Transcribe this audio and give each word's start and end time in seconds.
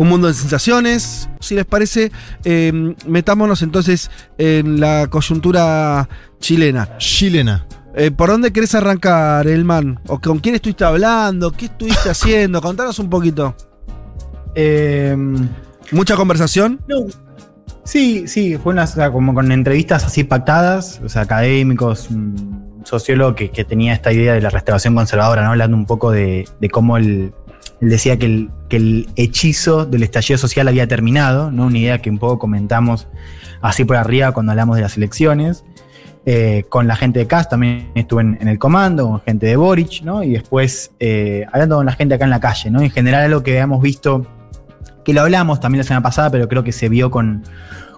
un 0.00 0.08
mundo 0.08 0.28
de 0.28 0.34
sensaciones. 0.34 1.28
Si 1.40 1.54
les 1.54 1.66
parece, 1.66 2.10
eh, 2.44 2.72
metámonos 3.06 3.60
entonces 3.60 4.10
en 4.38 4.80
la 4.80 5.08
coyuntura 5.08 6.08
chilena. 6.38 6.96
Chilena. 6.96 7.66
Eh, 7.94 8.10
¿Por 8.10 8.30
dónde 8.30 8.50
querés 8.50 8.74
arrancar, 8.74 9.46
Elman? 9.46 10.00
¿O 10.06 10.18
con 10.18 10.38
quién 10.38 10.54
estuviste 10.54 10.84
hablando? 10.84 11.52
¿Qué 11.52 11.66
estuviste 11.66 12.08
haciendo? 12.10 12.62
Contanos 12.62 12.98
un 12.98 13.10
poquito. 13.10 13.54
Eh, 14.54 15.14
¿Mucha 15.92 16.16
conversación? 16.16 16.80
no. 16.88 17.04
Sí, 17.84 18.28
sí, 18.28 18.56
fue 18.56 18.72
una, 18.72 18.84
o 18.84 18.86
sea, 18.86 19.10
como 19.10 19.34
con 19.34 19.50
entrevistas 19.50 20.04
así 20.04 20.22
pactadas, 20.22 21.00
o 21.04 21.08
sea, 21.08 21.22
académicos, 21.22 22.08
un 22.08 22.80
sociólogo 22.84 23.34
que, 23.34 23.50
que 23.50 23.64
tenía 23.64 23.92
esta 23.92 24.12
idea 24.12 24.34
de 24.34 24.40
la 24.40 24.50
restauración 24.50 24.94
conservadora, 24.94 25.42
¿no? 25.42 25.50
Hablando 25.50 25.76
un 25.76 25.86
poco 25.86 26.10
de, 26.12 26.48
de 26.60 26.70
cómo 26.70 26.96
él, 26.96 27.32
él 27.80 27.88
decía 27.88 28.18
que 28.18 28.26
el, 28.26 28.50
que 28.68 28.76
el 28.76 29.08
hechizo 29.16 29.86
del 29.86 30.02
estallido 30.02 30.38
social 30.38 30.68
había 30.68 30.86
terminado, 30.86 31.50
¿no? 31.50 31.66
Una 31.66 31.78
idea 31.78 32.02
que 32.02 32.10
un 32.10 32.18
poco 32.18 32.38
comentamos 32.38 33.08
así 33.62 33.84
por 33.84 33.96
arriba 33.96 34.32
cuando 34.32 34.52
hablamos 34.52 34.76
de 34.76 34.82
las 34.82 34.96
elecciones. 34.96 35.64
Eh, 36.26 36.64
con 36.68 36.86
la 36.86 36.96
gente 36.96 37.18
de 37.18 37.26
CAS 37.26 37.48
también 37.48 37.90
estuve 37.94 38.20
en, 38.20 38.46
el 38.46 38.58
comando, 38.58 39.08
con 39.08 39.20
gente 39.22 39.46
de 39.46 39.56
Boric, 39.56 40.02
¿no? 40.02 40.22
Y 40.22 40.32
después 40.32 40.92
eh, 41.00 41.46
hablando 41.50 41.76
con 41.76 41.86
la 41.86 41.92
gente 41.92 42.14
acá 42.14 42.24
en 42.24 42.30
la 42.30 42.40
calle, 42.40 42.70
¿no? 42.70 42.82
En 42.82 42.90
general 42.90 43.24
algo 43.24 43.42
que 43.42 43.56
hemos 43.56 43.80
visto, 43.80 44.26
que 45.02 45.14
lo 45.14 45.22
hablamos 45.22 45.60
también 45.60 45.78
la 45.78 45.84
semana 45.84 46.02
pasada, 46.02 46.30
pero 46.30 46.46
creo 46.46 46.62
que 46.62 46.72
se 46.72 46.90
vio 46.90 47.10
con, 47.10 47.42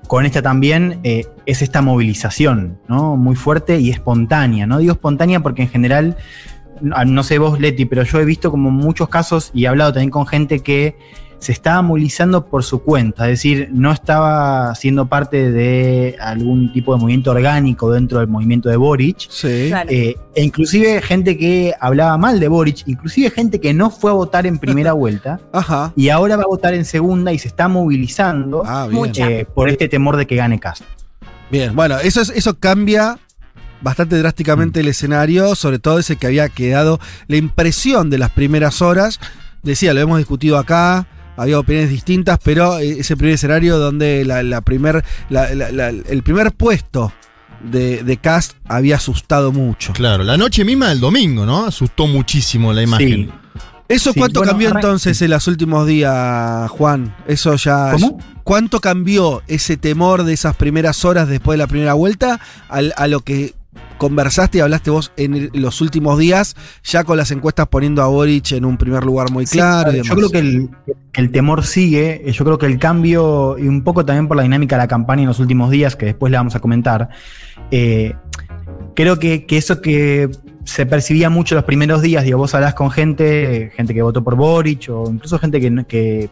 con 0.06 0.24
esta 0.24 0.40
también, 0.40 1.00
eh, 1.02 1.26
es 1.46 1.62
esta 1.62 1.82
movilización, 1.82 2.78
¿no? 2.86 3.16
Muy 3.16 3.34
fuerte 3.34 3.80
y 3.80 3.90
espontánea, 3.90 4.66
¿no? 4.66 4.78
Digo 4.78 4.92
espontánea 4.92 5.40
porque 5.40 5.62
en 5.62 5.68
general, 5.68 6.16
no, 6.80 7.04
no 7.04 7.22
sé 7.22 7.38
vos, 7.38 7.60
Leti, 7.60 7.84
pero 7.84 8.02
yo 8.02 8.18
he 8.20 8.24
visto 8.24 8.50
como 8.50 8.70
muchos 8.70 9.08
casos 9.08 9.50
y 9.54 9.64
he 9.64 9.68
hablado 9.68 9.92
también 9.92 10.10
con 10.10 10.26
gente 10.26 10.60
que 10.60 10.96
se 11.38 11.50
estaba 11.50 11.82
movilizando 11.82 12.46
por 12.46 12.62
su 12.62 12.84
cuenta, 12.84 13.24
es 13.24 13.30
decir, 13.40 13.68
no 13.72 13.90
estaba 13.90 14.72
siendo 14.76 15.06
parte 15.06 15.50
de 15.50 16.16
algún 16.20 16.72
tipo 16.72 16.94
de 16.94 17.00
movimiento 17.00 17.32
orgánico 17.32 17.90
dentro 17.90 18.20
del 18.20 18.28
movimiento 18.28 18.68
de 18.68 18.76
Boric. 18.76 19.16
Sí. 19.28 19.66
Claro. 19.70 19.90
Eh, 19.90 20.14
e 20.36 20.44
inclusive 20.44 21.02
gente 21.02 21.36
que 21.36 21.74
hablaba 21.80 22.16
mal 22.16 22.38
de 22.38 22.46
Boric, 22.46 22.84
inclusive 22.86 23.28
gente 23.30 23.60
que 23.60 23.74
no 23.74 23.90
fue 23.90 24.12
a 24.12 24.14
votar 24.14 24.46
en 24.46 24.58
primera 24.58 24.92
vuelta 25.02 25.40
Ajá. 25.52 25.92
y 25.96 26.10
ahora 26.10 26.36
va 26.36 26.44
a 26.44 26.46
votar 26.46 26.74
en 26.74 26.84
segunda 26.84 27.32
y 27.32 27.40
se 27.40 27.48
está 27.48 27.66
movilizando 27.66 28.62
Ah, 28.64 28.86
eh, 29.16 29.44
por 29.52 29.68
este 29.68 29.88
temor 29.88 30.16
de 30.16 30.28
que 30.28 30.36
gane 30.36 30.60
Castro. 30.60 30.86
Bien, 31.50 31.74
bueno, 31.74 31.98
eso, 31.98 32.20
es- 32.20 32.30
eso 32.30 32.56
cambia 32.60 33.18
bastante 33.82 34.16
drásticamente 34.18 34.80
el 34.80 34.88
escenario, 34.88 35.54
sobre 35.54 35.78
todo 35.78 35.98
ese 35.98 36.16
que 36.16 36.26
había 36.26 36.48
quedado 36.48 37.00
la 37.28 37.36
impresión 37.36 38.10
de 38.10 38.18
las 38.18 38.30
primeras 38.30 38.80
horas. 38.82 39.20
Decía, 39.62 39.94
lo 39.94 40.00
hemos 40.00 40.18
discutido 40.18 40.58
acá, 40.58 41.06
había 41.36 41.58
opiniones 41.58 41.90
distintas, 41.90 42.38
pero 42.42 42.78
eh, 42.78 42.96
ese 43.00 43.16
primer 43.16 43.34
escenario 43.34 43.78
donde 43.78 44.24
la, 44.24 44.42
la 44.42 44.60
primer, 44.60 45.04
la- 45.28 45.54
la- 45.54 45.70
la- 45.72 45.88
el 45.90 46.22
primer 46.22 46.52
puesto 46.52 47.12
de, 47.62 48.02
de 48.02 48.16
Cast 48.16 48.54
había 48.68 48.96
asustado 48.96 49.52
mucho. 49.52 49.92
Claro, 49.92 50.24
la 50.24 50.36
noche 50.36 50.64
misma 50.64 50.88
del 50.88 51.00
domingo, 51.00 51.46
¿no? 51.46 51.64
Asustó 51.66 52.06
muchísimo 52.06 52.72
la 52.72 52.82
imagen. 52.82 53.08
Sí. 53.08 53.30
¿Eso 53.88 54.12
Sí, 54.12 54.18
cuánto 54.20 54.40
bueno, 54.40 54.52
cambió 54.52 54.70
entonces 54.70 55.20
en 55.22 55.30
los 55.30 55.46
últimos 55.48 55.86
días, 55.86 56.70
Juan? 56.70 57.14
Eso 57.28 57.54
ya. 57.56 57.90
¿Cómo? 57.92 58.18
¿Cuánto 58.42 58.80
cambió 58.80 59.42
ese 59.48 59.76
temor 59.76 60.24
de 60.24 60.32
esas 60.32 60.56
primeras 60.56 61.04
horas 61.04 61.28
después 61.28 61.54
de 61.54 61.58
la 61.58 61.66
primera 61.66 61.92
vuelta 61.94 62.40
a 62.68 63.06
lo 63.06 63.20
que 63.20 63.54
conversaste 64.02 64.58
y 64.58 64.60
hablaste 64.60 64.90
vos 64.90 65.12
en 65.16 65.48
los 65.54 65.80
últimos 65.80 66.18
días, 66.18 66.56
ya 66.82 67.04
con 67.04 67.16
las 67.16 67.30
encuestas 67.30 67.68
poniendo 67.68 68.02
a 68.02 68.08
Boric 68.08 68.50
en 68.50 68.64
un 68.64 68.76
primer 68.76 69.04
lugar 69.04 69.30
muy 69.30 69.46
Sí, 69.46 69.58
claro 69.58 69.92
yo 69.92 70.16
creo 70.16 70.28
que 70.28 70.40
el, 71.20 71.30
temor 71.30 71.64
sigue, 71.64 72.20
eh, 72.28 72.32
yo 72.32 72.44
creo 72.44 72.58
que 72.58 72.66
el 72.66 72.80
cambio, 72.80 73.56
y 73.58 73.68
un 73.68 73.84
poco 73.84 74.04
también 74.04 74.26
por 74.26 74.36
la 74.36 74.42
dinámica 74.42 74.74
de 74.74 74.82
la 74.82 74.88
campaña 74.88 75.22
en 75.22 75.28
los 75.28 75.38
últimos 75.38 75.70
días, 75.70 75.94
que 75.94 76.06
después 76.06 76.32
le 76.32 76.36
vamos 76.36 76.56
a 76.56 76.58
comentar, 76.58 77.10
eh, 77.70 78.14
creo 78.96 79.20
que, 79.20 79.46
que 79.46 79.56
eso 79.56 79.80
que 79.80 80.28
se 80.64 80.84
percibía 80.84 81.30
mucho 81.30 81.54
los 81.54 81.62
primeros 81.62 82.02
días, 82.02 82.24
digo, 82.24 82.38
vos 82.38 82.56
hablás 82.56 82.74
con 82.74 82.90
gente, 82.90 83.70
gente 83.76 83.94
que 83.94 84.02
votó 84.02 84.24
por 84.24 84.34
Boric, 84.34 84.88
o 84.90 85.08
incluso 85.08 85.38
gente 85.38 85.60
que, 85.60 85.84
que, 85.86 86.28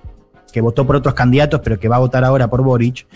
que 0.53 0.61
votó 0.61 0.85
por 0.89 0.97
otros 0.97 1.15
candidatos, 1.15 1.61
pero 1.63 1.79
que 1.79 1.87
va 1.87 1.97
a 1.97 2.01
votar 2.01 2.25
ahora 2.25 2.51
por 2.51 2.65
Boric, 2.65 3.07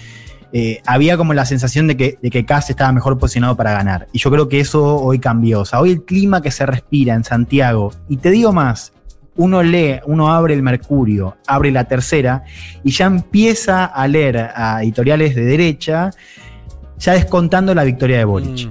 eh, 0.56 0.80
había 0.86 1.16
como 1.16 1.34
la 1.34 1.44
sensación 1.44 1.88
de 1.88 1.96
que, 1.96 2.16
de 2.22 2.30
que 2.30 2.44
Kass 2.46 2.70
estaba 2.70 2.92
mejor 2.92 3.18
posicionado 3.18 3.56
para 3.56 3.72
ganar. 3.72 4.06
Y 4.12 4.18
yo 4.20 4.30
creo 4.30 4.48
que 4.48 4.60
eso 4.60 4.96
hoy 4.98 5.18
cambió. 5.18 5.60
O 5.62 5.64
sea, 5.64 5.80
hoy 5.80 5.90
el 5.90 6.04
clima 6.04 6.40
que 6.42 6.52
se 6.52 6.64
respira 6.64 7.12
en 7.14 7.24
Santiago, 7.24 7.92
y 8.08 8.18
te 8.18 8.30
digo 8.30 8.52
más, 8.52 8.92
uno 9.36 9.64
lee, 9.64 9.98
uno 10.06 10.32
abre 10.32 10.54
el 10.54 10.62
Mercurio, 10.62 11.36
abre 11.48 11.72
la 11.72 11.84
tercera, 11.88 12.44
y 12.84 12.92
ya 12.92 13.06
empieza 13.06 13.84
a 13.84 14.06
leer 14.06 14.38
a 14.54 14.80
editoriales 14.84 15.34
de 15.34 15.44
derecha, 15.44 16.10
ya 17.00 17.14
descontando 17.14 17.74
la 17.74 17.82
victoria 17.82 18.18
de 18.18 18.24
Boric. 18.24 18.68
Mm. 18.68 18.70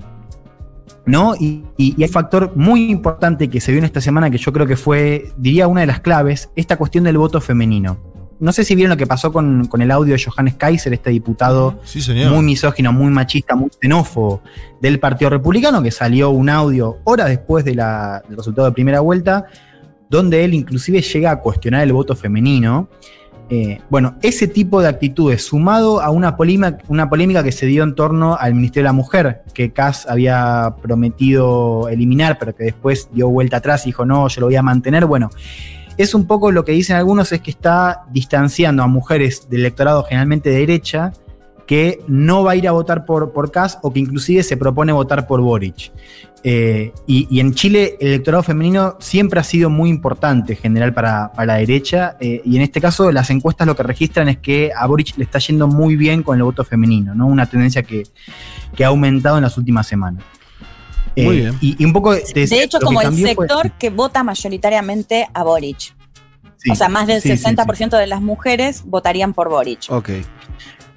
¿no? 1.06 1.36
Y, 1.36 1.66
y- 1.76 1.96
y 1.98 2.04
hay 2.04 2.08
un 2.08 2.14
factor 2.14 2.54
muy 2.56 2.90
importante 2.90 3.50
que 3.50 3.60
se 3.60 3.74
vio 3.74 3.80
en 3.80 3.84
esta 3.86 4.00
semana 4.00 4.30
que 4.30 4.38
yo 4.38 4.54
creo 4.54 4.66
que 4.66 4.78
fue, 4.78 5.34
diría, 5.36 5.68
una 5.68 5.82
de 5.82 5.88
las 5.88 6.00
claves, 6.00 6.50
esta 6.56 6.78
cuestión 6.78 7.04
del 7.04 7.18
voto 7.18 7.42
femenino. 7.42 8.13
No 8.44 8.52
sé 8.52 8.66
si 8.66 8.76
vieron 8.76 8.90
lo 8.90 8.98
que 8.98 9.08
pasó 9.08 9.32
con, 9.32 9.68
con 9.68 9.82
el 9.82 9.90
audio 9.90 10.16
de 10.16 10.22
Johannes 10.22 10.56
Kaiser, 10.56 10.92
este 10.94 11.10
diputado 11.12 11.80
Sí, 11.86 12.00
muy 12.30 12.44
misógino, 12.44 12.92
muy 12.92 13.10
machista, 13.10 13.56
muy 13.56 13.70
xenófobo 13.82 14.42
del 14.82 15.00
Partido 15.00 15.30
Republicano, 15.30 15.82
que 15.82 15.92
salió 15.92 16.30
un 16.30 16.50
audio 16.50 16.98
horas 17.06 17.30
después 17.30 17.64
de 17.64 17.76
la- 17.76 18.22
del 18.28 18.36
resultado 18.36 18.68
de 18.68 18.74
primera 18.74 19.00
vuelta, 19.00 19.46
donde 20.10 20.44
él 20.44 20.54
inclusive 20.54 21.02
llega 21.02 21.32
a 21.32 21.40
cuestionar 21.40 21.84
el 21.84 21.94
voto 21.94 22.16
femenino. 22.18 22.90
Eh, 23.50 23.80
bueno, 23.90 24.16
ese 24.22 24.48
tipo 24.48 24.82
de 24.82 24.88
actitudes, 24.90 25.46
sumado 25.46 26.02
a 26.02 26.10
una 26.10 26.36
polémica, 26.36 26.78
una 26.90 27.10
polémica 27.10 27.44
que 27.44 27.52
se 27.54 27.66
dio 27.66 27.84
en 27.84 27.96
torno 27.96 28.36
al 28.36 28.56
Ministerio 28.56 28.84
de 28.84 28.90
la 28.90 28.94
Mujer, 28.94 29.44
que 29.54 29.72
Kass 29.72 30.06
había 30.08 30.76
prometido 30.82 31.88
eliminar, 31.90 32.38
pero 32.40 32.54
que 32.56 32.64
después 32.66 33.10
dio 33.14 33.30
vuelta 33.30 33.58
atrás 33.58 33.84
y 33.86 33.90
dijo, 33.90 34.06
no, 34.06 34.28
yo 34.28 34.42
lo 34.42 34.48
voy 34.48 34.56
a 34.56 34.62
mantener. 34.64 35.06
Bueno, 35.06 35.30
es 35.98 36.14
un 36.14 36.26
poco 36.26 36.52
lo 36.52 36.66
que 36.66 36.72
dicen 36.72 36.96
algunos, 36.96 37.32
es 37.32 37.42
que 37.42 37.52
está 37.52 38.06
distanciando 38.12 38.84
a 38.84 38.88
mujeres 38.88 39.50
del 39.50 39.62
electorado 39.62 40.04
generalmente 40.04 40.50
de 40.50 40.60
derecha, 40.60 41.14
que 41.68 42.02
no 42.08 42.44
va 42.44 42.52
a 42.52 42.56
ir 42.56 42.68
a 42.68 42.72
votar 42.72 43.06
por, 43.06 43.32
por 43.32 43.52
Kass 43.52 43.80
o 43.82 43.94
que 43.94 44.00
inclusive 44.00 44.44
se 44.44 44.58
propone 44.58 44.92
votar 44.92 45.28
por 45.28 45.42
Boric. 45.42 45.92
Eh, 46.46 46.92
y, 47.08 47.40
en 47.40 47.54
Chile 47.54 47.96
el 48.02 48.10
electorado 48.10 48.44
femenino 48.44 48.98
siempre 49.00 49.40
ha 49.40 49.44
sido 49.44 49.70
muy 49.70 49.90
importante 49.90 50.54
en 50.54 50.60
general 50.60 50.94
para, 50.94 51.32
para 51.32 51.46
la 51.46 51.54
derecha 51.56 52.18
eh, 52.20 52.42
y 52.44 52.58
en 52.58 52.64
este 52.64 52.82
caso 52.82 53.14
las 53.14 53.30
encuestas 53.30 53.66
lo 53.66 53.78
que 53.78 53.84
registran 53.84 54.28
es 54.28 54.40
que 54.40 54.70
a 54.76 54.86
Boric 54.86 55.16
le 55.16 55.24
está 55.24 55.40
yendo 55.40 55.70
muy 55.70 55.96
bien 55.96 56.22
con 56.22 56.36
el 56.36 56.44
voto 56.44 56.66
femenino, 56.66 57.16
¿no? 57.16 57.28
una 57.28 57.46
tendencia 57.46 57.84
que, 57.84 58.04
que 58.76 58.84
ha 58.84 58.90
aumentado 58.90 59.38
en 59.38 59.44
las 59.44 59.58
últimas 59.58 59.88
semanas. 59.88 60.26
Eh, 61.16 61.24
Muy 61.26 61.38
bien. 61.38 61.58
Y, 61.62 61.76
y 61.82 61.86
un 61.86 61.94
poco 61.94 62.14
de, 62.14 62.24
De 62.34 62.64
hecho, 62.64 62.80
como 62.80 63.02
el 63.02 63.10
fue- 63.14 63.30
sector 63.30 63.72
que 63.74 63.90
vota 63.90 64.24
mayoritariamente 64.24 65.28
a 65.34 65.44
Boric. 65.44 65.94
Sí, 66.58 66.72
o 66.72 66.76
sea, 66.76 66.88
más 66.90 67.08
del 67.08 67.22
sí, 67.22 67.30
sí, 67.36 67.38
sí. 67.38 67.44
60% 67.56 67.98
de 67.98 68.08
las 68.08 68.22
mujeres 68.22 68.84
votarían 68.86 69.34
por 69.34 69.50
Boric. 69.50 69.82
Ok. 69.90 70.10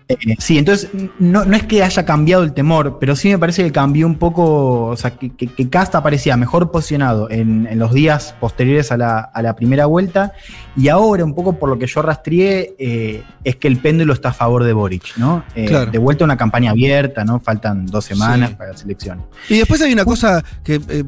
Eh, 0.09 0.17
sí, 0.39 0.57
entonces 0.57 0.89
no, 1.19 1.45
no 1.45 1.57
es 1.57 1.65
que 1.65 1.83
haya 1.83 2.05
cambiado 2.05 2.45
el 2.45 2.53
temor, 2.53 2.99
pero 3.01 3.17
sí 3.17 3.29
me 3.29 3.39
parece 3.39 3.65
que 3.65 3.73
cambió 3.73 4.07
un 4.07 4.15
poco, 4.19 4.85
o 4.87 4.97
sea, 4.97 5.11
que, 5.19 5.31
que, 5.35 5.49
que 5.49 5.69
Casta 5.69 6.01
parecía 6.03 6.37
mejor 6.37 6.71
posicionado 6.71 7.29
en, 7.29 7.67
en 7.69 7.79
los 7.81 7.93
días 7.93 8.35
posteriores 8.39 8.93
a 8.93 8.97
la, 8.97 9.19
a 9.19 9.43
la 9.43 9.57
primera 9.57 9.87
vuelta 9.87 10.33
y 10.77 10.89
ahora 10.89 11.25
un 11.25 11.35
poco 11.35 11.55
por 11.59 11.69
lo 11.69 11.77
que 11.79 11.89
yo 11.89 12.03
rastreé 12.03 12.77
eh, 12.79 13.23
es 13.43 13.57
que 13.57 13.67
el 13.67 13.79
péndulo 13.79 14.13
está 14.13 14.29
a 14.29 14.33
favor 14.33 14.63
de 14.63 14.73
Boric, 14.73 15.17
¿no? 15.17 15.43
Eh, 15.57 15.65
Claro. 15.67 15.91
De 15.91 15.99
vuelta 15.99 16.23
a 16.23 16.27
una 16.27 16.37
campaña 16.37 16.71
abierta, 16.71 17.25
¿no? 17.25 17.41
Faltan 17.41 17.87
dos 17.87 18.05
semanas 18.05 18.51
Sí. 18.51 18.55
para 18.57 18.73
las 18.73 18.83
elecciones. 18.85 19.25
Y 19.49 19.59
después 19.59 19.81
hay 19.83 19.93
una 19.93 20.05
cosa 20.05 20.45
que 20.63 20.75
eh, 20.89 21.03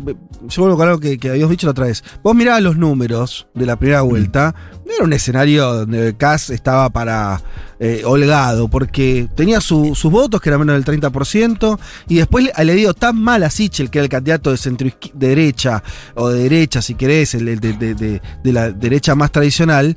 yo 0.49 0.63
vuelvo 0.63 0.77
con 0.77 0.89
algo 0.89 1.01
que, 1.01 1.19
que 1.19 1.31
habíamos 1.31 1.51
dicho 1.51 1.67
la 1.69 1.71
otra 1.71 1.87
vez. 1.87 2.03
Vos 2.25 2.35
mirabas 2.35 2.63
los 2.63 2.77
números 2.77 3.47
de 3.55 3.65
la 3.67 3.77
primera 3.77 4.01
vuelta, 4.03 4.55
no 4.85 4.93
era 4.93 5.05
un 5.05 5.13
escenario 5.13 5.73
donde 5.73 6.17
Kass 6.17 6.51
estaba 6.51 6.91
para 6.91 7.41
eh, 7.79 8.03
holgado, 8.05 8.69
porque 8.69 8.88
tenía 9.35 9.61
su- 9.61 9.95
sus 9.95 10.11
votos, 10.11 10.41
que 10.41 10.49
era 10.49 10.59
menos 10.59 10.75
del 10.75 10.85
30%, 10.85 11.79
y 12.09 12.17
después 12.17 12.45
le, 12.45 12.65
le 12.65 12.75
dio 12.75 12.95
tan 12.95 13.17
mal 13.21 13.43
a 13.45 13.51
Sichel, 13.51 13.91
que 13.91 13.99
era 13.99 14.05
el 14.05 14.09
candidato 14.11 14.51
de 14.51 14.57
centro 14.57 14.89
de 15.15 15.29
derecha, 15.29 15.83
o 16.15 16.29
de 16.29 16.43
derecha, 16.45 16.83
si 16.83 16.95
querés, 16.95 17.35
el, 17.35 17.49
el 17.49 17.61
de, 17.61 17.73
de- 17.75 17.95
de- 17.95 18.23
de 18.43 18.53
la 18.53 18.71
derecha 18.71 19.15
más 19.15 19.31
tradicional, 19.33 19.97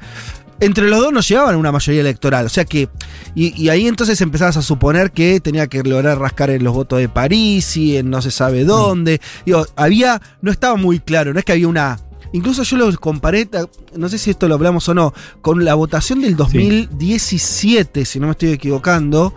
entre 0.59 0.87
los 0.87 0.99
dos 0.99 1.11
no 1.11 1.21
llevaban 1.21 1.55
una 1.55 1.71
mayoría 1.71 2.01
electoral. 2.01 2.45
O 2.45 2.49
sea 2.49 2.65
que. 2.65 2.87
Y, 3.33 3.59
y 3.59 3.69
ahí 3.69 3.87
entonces 3.87 4.21
empezabas 4.21 4.57
a 4.57 4.61
suponer 4.61 5.11
que 5.11 5.39
tenía 5.39 5.65
que 5.65 5.81
lograr 5.81 6.19
rascar 6.19 6.51
en 6.51 6.63
los 6.63 6.71
votos 6.75 6.99
de 6.99 7.09
París 7.09 7.75
y 7.77 7.97
en 7.97 8.11
no 8.11 8.21
se 8.21 8.29
sabe 8.29 8.63
dónde. 8.63 9.19
Digo, 9.43 9.65
había. 9.75 10.21
No 10.43 10.51
estaba 10.51 10.75
muy 10.75 10.99
claro, 10.99 11.33
no 11.33 11.39
es 11.39 11.45
que 11.45 11.53
había 11.53 11.67
una. 11.67 11.97
Incluso 12.33 12.63
yo 12.63 12.77
lo 12.77 12.95
comparé, 12.97 13.47
no 13.95 14.07
sé 14.09 14.17
si 14.17 14.29
esto 14.31 14.47
lo 14.47 14.55
hablamos 14.55 14.87
o 14.89 14.93
no, 14.93 15.13
con 15.41 15.65
la 15.65 15.73
votación 15.75 16.21
del 16.21 16.35
2017, 16.35 18.05
si 18.05 18.19
no 18.19 18.27
me 18.27 18.31
estoy 18.31 18.49
equivocando. 18.51 19.33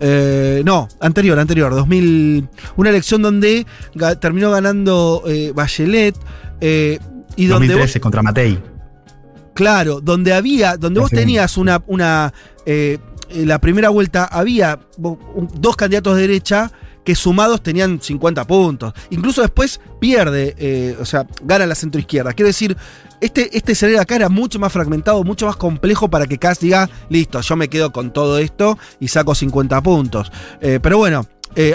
Eh, 0.00 0.62
no, 0.64 0.88
anterior, 1.00 1.38
anterior, 1.38 1.74
2000. 1.74 2.48
Una 2.76 2.90
elección 2.90 3.20
donde 3.20 3.66
ga- 3.94 4.18
terminó 4.18 4.50
ganando 4.50 5.22
eh, 5.26 5.52
Bachelet. 5.54 6.14
eh, 6.60 6.98
y 7.36 7.46
donde 7.46 7.66
vos- 7.66 7.72
2013 7.82 8.00
contra 8.00 8.22
Matei. 8.22 8.58
Claro, 9.54 10.00
donde 10.00 10.32
había, 10.32 10.76
donde 10.76 11.00
vos 11.00 11.10
tenías 11.20 11.56
una, 11.56 11.82
una 11.88 12.32
eh, 12.64 12.98
en 13.30 13.48
la 13.48 13.58
primera 13.60 13.88
vuelta 13.90 14.24
había 14.24 14.78
dos 14.96 15.76
candidatos 15.76 16.14
de 16.16 16.22
derecha 16.22 16.70
que 17.04 17.14
sumados 17.14 17.62
tenían 17.62 18.00
50 18.00 18.46
puntos. 18.46 18.92
Incluso 19.10 19.42
después 19.42 19.80
pierde, 20.00 20.54
eh, 20.58 20.96
o 21.00 21.04
sea, 21.04 21.26
gana 21.42 21.66
la 21.66 21.74
centroizquierda. 21.74 22.32
Quiero 22.34 22.48
decir, 22.48 22.76
este, 23.20 23.56
este 23.56 23.72
escenario 23.72 24.00
acá 24.00 24.16
era 24.16 24.28
mucho 24.28 24.58
más 24.58 24.72
fragmentado, 24.72 25.24
mucho 25.24 25.46
más 25.46 25.56
complejo 25.56 26.08
para 26.08 26.26
que 26.26 26.38
Kass 26.38 26.60
diga, 26.60 26.88
listo, 27.08 27.40
yo 27.40 27.56
me 27.56 27.68
quedo 27.68 27.92
con 27.92 28.12
todo 28.12 28.38
esto 28.38 28.78
y 29.00 29.08
saco 29.08 29.34
50 29.34 29.80
puntos. 29.82 30.30
Eh, 30.60 30.78
pero 30.82 30.98
bueno, 30.98 31.26
eh, 31.56 31.74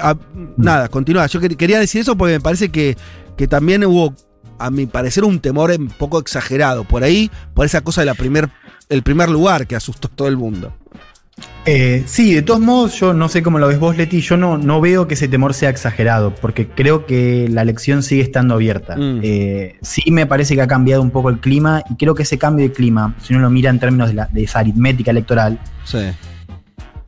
nada, 0.57 0.87
continúa. 0.89 1.25
Yo 1.27 1.41
quer- 1.41 1.57
quería 1.57 1.79
decir 1.79 2.01
eso 2.01 2.15
porque 2.15 2.33
me 2.33 2.39
parece 2.41 2.69
que, 2.69 2.95
que 3.35 3.47
también 3.47 3.83
hubo, 3.85 4.13
a 4.59 4.69
mi 4.69 4.85
parecer, 4.85 5.23
un 5.25 5.39
temor 5.39 5.71
un 5.71 5.87
poco 5.87 6.19
exagerado 6.19 6.83
por 6.83 7.03
ahí, 7.03 7.29
por 7.53 7.65
esa 7.65 7.81
cosa 7.81 8.01
de 8.01 8.05
la 8.05 8.13
primer, 8.13 8.49
el 8.89 9.01
primer 9.03 9.29
lugar 9.29 9.65
que 9.67 9.75
asustó 9.75 10.07
a 10.07 10.15
todo 10.15 10.27
el 10.27 10.37
mundo. 10.37 10.73
Eh, 11.65 12.03
sí, 12.05 12.33
de 12.33 12.41
todos 12.41 12.59
modos, 12.59 12.99
yo 12.99 13.13
no 13.13 13.29
sé 13.29 13.41
cómo 13.41 13.57
lo 13.57 13.67
ves 13.67 13.79
vos, 13.79 13.95
Leti. 13.97 14.19
Yo 14.19 14.35
no, 14.37 14.57
no 14.57 14.81
veo 14.81 15.07
que 15.07 15.13
ese 15.13 15.27
temor 15.29 15.53
sea 15.53 15.69
exagerado, 15.69 16.35
porque 16.35 16.67
creo 16.67 17.05
que 17.05 17.47
la 17.49 17.61
elección 17.61 18.03
sigue 18.03 18.21
estando 18.21 18.53
abierta. 18.55 18.95
Mm. 18.97 19.19
Eh, 19.23 19.75
sí 19.81 20.11
me 20.11 20.25
parece 20.25 20.55
que 20.55 20.61
ha 20.61 20.67
cambiado 20.67 21.01
un 21.01 21.09
poco 21.11 21.29
el 21.29 21.39
clima, 21.39 21.81
y 21.89 21.95
creo 21.95 22.15
que 22.15 22.23
ese 22.23 22.37
cambio 22.37 22.65
de 22.67 22.73
clima, 22.73 23.15
si 23.21 23.33
uno 23.33 23.43
lo 23.43 23.49
mira 23.49 23.69
en 23.69 23.79
términos 23.79 24.09
de, 24.09 24.15
la- 24.15 24.25
de 24.31 24.43
esa 24.43 24.59
aritmética 24.59 25.11
electoral, 25.11 25.57
Sí. 25.85 25.99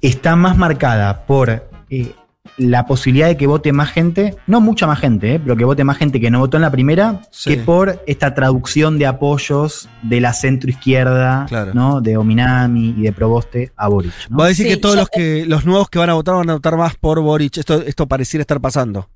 está 0.02 0.36
más 0.38 0.58
marcada 0.58 1.26
por 1.26 1.50
eh, 1.90 2.12
la 2.58 2.86
posibilidad 2.86 3.28
de 3.28 3.36
que 3.38 3.48
vote 3.48 3.74
más 3.74 3.90
gente, 3.92 4.36
no 4.48 4.62
mucha 4.62 4.88
más 4.88 5.00
gente, 5.00 5.36
eh, 5.36 5.40
pero 5.40 5.56
que 5.58 5.66
vote 5.66 5.84
más 5.84 5.98
gente 5.98 6.20
que 6.22 6.32
no 6.32 6.40
votó 6.40 6.58
en 6.58 6.62
la 6.62 6.72
primera, 6.72 7.22
Sí. 7.32 7.50
que 7.52 7.58
por 7.58 8.02
esta 8.08 8.34
traducción 8.34 8.98
de 8.98 9.06
apoyos 9.08 9.90
de 10.04 10.22
la 10.22 10.34
centro 10.34 10.70
izquierda, 10.70 11.46
Claro. 11.50 11.74
¿no? 11.74 12.00
de 12.02 12.18
Ominami 12.18 12.96
y 12.98 13.02
de 13.04 13.12
Proboste 13.12 13.72
a 13.76 13.88
Boric. 13.90 14.14
¿no? 14.30 14.38
Va 14.38 14.46
a 14.46 14.48
decir 14.48 14.68
Sí, 14.68 14.74
que 14.74 14.78
todos 14.78 14.96
yo- 14.96 15.02
los 15.02 15.10
que 15.10 15.46
los 15.46 15.66
nuevos 15.66 15.90
que 15.90 16.00
van 16.00 16.10
a 16.10 16.14
votar 16.14 16.36
van 16.36 16.50
a 16.50 16.54
votar 16.54 16.78
más 16.78 16.96
por 16.96 17.20
Boric. 17.22 17.58
Esto, 17.58 17.82
esto 17.82 18.08
pareciera 18.08 18.42
estar 18.42 18.62
pasando. 18.62 19.10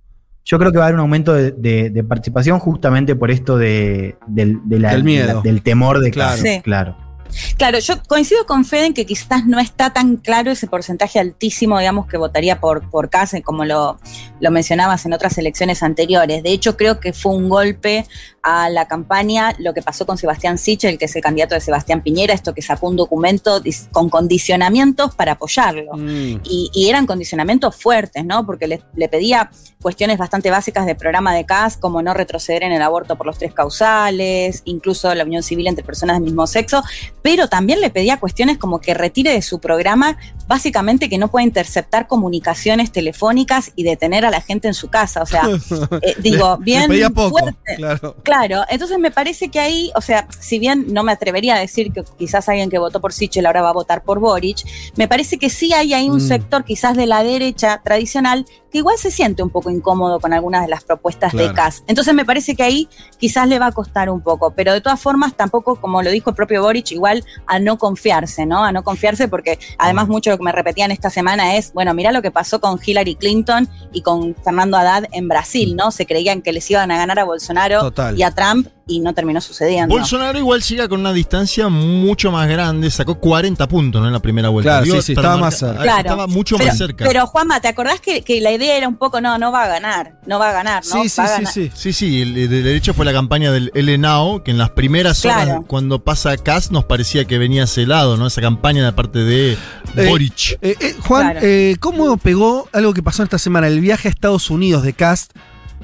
Yo 0.46 0.58
creo 0.58 0.72
que 0.72 0.78
va 0.80 0.86
a 0.86 0.88
haber 0.88 0.96
un 0.96 1.02
aumento 1.02 1.34
de, 1.34 1.52
de- 1.52 1.90
de 1.92 2.04
participación 2.04 2.60
justamente 2.60 3.16
por 3.16 3.30
esto 3.30 3.58
de, 3.58 4.18
del, 4.28 4.58
de 4.66 4.80
la- 4.80 4.92
Del 4.92 5.04
miedo. 5.04 5.28
de 5.28 5.34
la- 5.36 5.42
del 5.42 5.62
temor 5.62 6.00
de 6.00 6.12
Claro. 6.12 6.42
claro. 6.42 6.56
Sí. 6.56 6.62
claro. 6.62 7.09
Claro, 7.58 7.80
yo 7.80 8.02
coincido 8.08 8.46
con 8.46 8.66
Fede 8.66 8.88
en 8.88 8.94
que 8.94 9.06
quizás 9.06 9.46
no 9.46 9.60
está 9.60 9.92
tan 9.92 10.18
claro 10.18 10.52
ese 10.52 10.68
porcentaje 10.68 11.20
altísimo, 11.20 11.80
digamos, 11.80 12.08
que 12.08 12.18
votaría 12.18 12.60
por, 12.60 12.90
por 12.90 13.10
Kass, 13.10 13.36
como 13.44 13.66
lo, 13.66 14.00
lo 14.40 14.52
mencionabas 14.52 15.06
en 15.06 15.14
otras 15.14 15.38
elecciones 15.38 15.84
anteriores. 15.84 16.44
De 16.44 16.52
hecho, 16.52 16.78
creo 16.78 17.00
que 17.00 17.14
fue 17.14 17.36
un 17.36 17.50
golpe 17.50 18.06
a 18.44 18.70
la 18.70 18.88
campaña 18.88 19.54
lo 19.60 19.74
que 19.74 19.82
pasó 19.82 20.06
con 20.06 20.18
Sebastián 20.18 20.58
Sichel, 20.58 20.98
que 20.98 21.06
es 21.06 21.16
el 21.16 21.22
candidato 21.22 21.56
de 21.56 21.62
Sebastián 21.62 22.02
Piñera, 22.02 22.34
esto 22.34 22.54
que 22.54 22.62
sacó 22.62 22.88
un 22.88 22.96
documento 22.96 23.62
con 23.92 24.10
condicionamientos 24.10 25.16
para 25.16 25.34
apoyarlo. 25.34 25.94
Mm. 25.94 26.42
Y, 26.44 26.70
y 26.74 26.90
eran 26.90 27.06
condicionamientos 27.06 27.76
fuertes, 27.76 28.26
¿no? 28.26 28.46
Porque 28.46 28.68
le, 28.68 28.82
le 28.96 29.10
pedía 29.10 29.50
cuestiones 29.82 30.18
bastante 30.18 30.52
básicas 30.52 30.86
del 30.86 30.98
programa 30.98 31.34
de 31.34 31.46
CAS, 31.46 31.78
como 31.78 32.02
no 32.02 32.14
retroceder 32.14 32.64
en 32.64 32.72
el 32.72 32.82
aborto 32.82 33.16
por 33.16 33.26
los 33.26 33.38
tres 33.38 33.54
causales, 33.54 34.62
incluso 34.66 35.14
la 35.16 35.24
unión 35.24 35.44
civil 35.44 35.68
entre 35.68 35.84
personas 35.84 36.18
del 36.18 36.24
mismo 36.24 36.48
sexo, 36.48 36.84
pero 37.22 37.48
también 37.48 37.82
le 37.82 37.90
pedía 37.90 38.20
cuestiones 38.20 38.58
como 38.58 38.80
que 38.80 38.94
retire 38.94 39.32
de 39.32 39.42
su 39.42 39.60
programa, 39.60 40.18
básicamente 40.50 41.08
que 41.08 41.18
no 41.20 41.30
pueda 41.30 41.46
interceptar 41.46 42.08
comunicaciones 42.08 42.92
telefónicas 42.92 43.72
y 43.76 43.84
detener 43.84 44.26
a 44.26 44.32
la 44.32 44.42
gente 44.42 44.68
en 44.68 44.74
su 44.74 44.90
casa. 44.90 45.22
O 45.22 45.26
sea, 45.28 45.44
eh, 46.02 46.16
digo, 46.18 46.58
Le 46.66 46.88
bien 46.88 47.14
poco, 47.14 47.30
fuerte. 47.38 47.76
claro. 47.78 48.16
Claro, 48.24 48.64
entonces 48.68 48.98
me 48.98 49.12
parece 49.12 49.50
que 49.50 49.60
ahí, 49.60 49.92
o 49.96 50.02
sea, 50.02 50.28
si 50.40 50.58
bien 50.58 50.88
no 50.92 51.04
me 51.04 51.12
atrevería 51.12 51.56
a 51.56 51.60
decir 51.60 51.94
que 51.94 52.04
quizás 52.18 52.50
alguien 52.50 52.70
que 52.72 52.80
votó 52.80 53.00
por 53.00 53.14
Sichel 53.14 53.46
ahora 53.46 53.62
va 53.62 53.70
a 53.70 53.74
votar 53.74 54.04
por 54.04 54.20
Boric, 54.20 54.66
me 54.96 55.08
parece 55.08 55.38
que 55.38 55.52
sí 55.52 55.72
hay 55.72 55.94
ahí 55.94 56.10
un 56.10 56.18
Mm. 56.18 56.28
sector 56.28 56.66
quizás 56.66 56.98
de 56.98 57.06
la 57.06 57.24
derecha 57.24 57.82
tradicional 57.84 58.46
que 58.72 58.80
igual 58.80 58.98
se 58.98 59.12
siente 59.12 59.42
un 59.44 59.50
poco 59.50 59.70
incómodo 59.70 60.20
con 60.20 60.34
algunas 60.34 60.62
de 60.64 60.68
las 60.70 60.84
propuestas 60.84 61.32
Claro. 61.32 61.48
de 61.50 61.54
Kass. 61.54 61.84
Entonces 61.88 62.14
me 62.14 62.26
parece 62.26 62.56
que 62.56 62.64
ahí 62.64 62.88
quizás 63.18 63.48
le 63.48 63.60
va 63.60 63.68
a 63.68 63.72
costar 63.72 64.10
un 64.10 64.22
poco, 64.22 64.52
pero 64.52 64.74
de 64.74 64.82
todas 64.82 65.00
formas 65.00 65.34
tampoco, 65.36 65.76
como 65.76 66.02
lo 66.04 66.12
dijo 66.12 66.30
el 66.30 66.36
propio 66.36 66.62
Boric, 66.62 66.92
igual 66.92 67.24
a 67.48 67.60
no 67.60 67.78
confiarse, 67.78 68.46
¿no? 68.46 68.64
A 68.64 68.72
no 68.72 68.84
confiarse 68.84 69.28
porque 69.28 69.60
además 69.78 70.08
mucho 70.08 70.30
lo 70.30 70.38
que 70.38 70.44
me 70.44 70.52
repetían 70.52 70.92
esta 70.92 71.10
semana 71.10 71.56
es, 71.56 71.74
bueno, 71.74 71.94
mira 71.94 72.12
lo 72.12 72.22
que 72.22 72.32
pasó 72.32 72.60
con 72.62 72.80
Hillary 72.84 73.16
Clinton 73.16 73.68
y 73.92 74.02
con 74.02 74.36
Fernando 74.36 74.78
Haddad 74.78 75.06
en 75.12 75.28
Brasil, 75.28 75.76
¿no? 75.76 75.92
Se 75.92 76.06
creían 76.06 76.42
que 76.42 76.54
les 76.54 76.70
iban 76.70 76.92
a 76.92 76.98
ganar 76.98 77.20
a 77.20 77.24
Bolsonaro 77.24 77.80
Total. 77.82 78.18
y 78.18 78.24
a 78.24 78.32
Trump 78.32 78.68
y 78.90 79.00
no 79.00 79.14
terminó 79.14 79.40
sucediendo. 79.40 79.94
Bolsonaro 79.96 80.38
igual 80.38 80.62
llega 80.62 80.88
con 80.90 81.00
una 81.00 81.14
distancia 81.14 81.70
mucho 81.70 82.32
más 82.32 82.50
grande, 82.50 82.90
sacó 82.92 83.20
40 83.20 83.68
puntos 83.68 84.02
¿no? 84.02 84.08
en 84.08 84.14
la 84.14 84.20
primera 84.20 84.50
vuelta. 84.50 84.82
Claro, 84.82 85.02
sí, 85.02 85.02
sí, 85.08 85.12
estaba 85.14 85.38
más 85.38 85.58
cerca. 85.60 85.82
Claro. 85.84 86.00
Estaba 86.00 86.28
mucho 86.28 86.58
pero, 86.58 86.68
más 86.70 86.78
cerca. 86.78 87.06
pero 87.06 87.28
Juanma, 87.28 87.62
¿te 87.62 87.68
acordás 87.68 88.02
que, 88.02 88.22
que 88.24 88.42
la 88.42 88.52
idea 88.52 88.76
era 88.76 88.88
un 88.88 88.98
poco, 88.98 89.22
no, 89.22 89.38
no 89.38 89.52
va 89.52 89.64
a 89.64 89.68
ganar, 89.68 90.14
no 90.26 90.40
va 90.40 90.50
a 90.50 90.54
ganar, 90.54 90.84
¿no? 90.86 91.04
Sí, 91.04 91.10
sí, 91.10 91.22
sí, 91.38 91.46
sí. 91.46 91.72
Sí, 91.76 91.94
sí, 91.94 92.22
el- 92.24 92.50
de 92.50 92.76
hecho 92.76 92.94
fue 92.94 93.06
la 93.06 93.14
campaña 93.14 93.52
del 93.52 93.72
LNAO, 93.76 94.44
que 94.44 94.52
en 94.52 94.58
las 94.58 94.72
primeras 94.72 95.24
horas, 95.24 95.46
Claro. 95.46 95.66
cuando 95.68 96.04
pasa 96.04 96.36
Kass, 96.38 96.72
nos 96.72 96.86
parecía 96.86 97.26
que 97.26 97.38
venía 97.38 97.64
ese 97.64 97.86
lado, 97.86 98.18
¿no? 98.18 98.28
Esa 98.28 98.42
campaña 98.42 98.84
de 98.86 98.92
parte 98.94 99.20
de 99.20 99.54
Eh, 99.96 100.08
Boric. 100.10 100.58
Eh, 100.62 100.76
eh, 100.80 100.96
Juan, 101.02 101.32
Claro. 101.32 101.40
eh, 101.44 101.76
¿cómo 101.80 102.18
pegó 102.18 102.68
algo 102.74 102.94
que 102.94 103.04
pasó 103.04 103.24
esta 103.24 103.38
semana? 103.38 103.68
El 103.68 103.80
viaje 103.82 104.08
a 104.08 104.12
Estados 104.12 104.50
Unidos 104.50 104.84
de 104.84 104.94
Cast, 104.94 105.32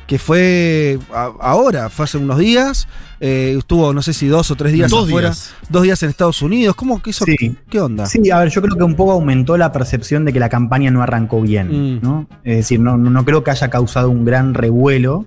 que 0.08 0.20
fue 0.20 1.00
a- 1.14 1.32
ahora, 1.40 1.90
fue 1.90 2.06
hace 2.06 2.18
unos 2.18 2.38
días. 2.38 2.88
eh, 3.22 3.56
estuvo, 3.58 3.94
no 3.94 4.02
sé 4.02 4.12
si 4.14 4.28
dos 4.28 4.52
o 4.52 4.56
tres 4.56 4.74
días 4.74 4.92
Dos 4.92 5.08
afuera. 5.08 5.30
días. 5.30 5.54
Dos 5.70 5.84
días 5.84 6.04
en 6.04 6.10
Estados 6.10 6.42
Unidos. 6.42 6.76
¿Cómo 6.76 7.02
que 7.02 7.12
hizo? 7.12 7.24
Sí. 7.26 7.56
¿Qué 7.70 7.80
onda? 7.80 8.06
Sí, 8.08 8.30
a 8.30 8.40
ver, 8.40 8.50
yo 8.50 8.62
creo 8.62 8.76
que 8.76 8.84
un 8.84 8.96
poco 8.96 9.14
aumentó 9.14 9.56
la 9.58 9.72
percepción 9.72 10.26
de 10.26 10.34
que 10.34 10.40
la 10.40 10.50
campaña 10.50 10.92
no 10.92 11.02
arrancó 11.02 11.42
bien, 11.42 11.96
Mm. 11.96 12.00
¿no? 12.02 12.28
Es 12.44 12.58
decir, 12.58 12.82
no, 12.82 12.98
no, 12.98 13.24
creo 13.26 13.42
que 13.44 13.52
haya 13.52 13.70
causado 13.70 14.10
un 14.10 14.26
gran 14.26 14.54
revuelo. 14.54 15.26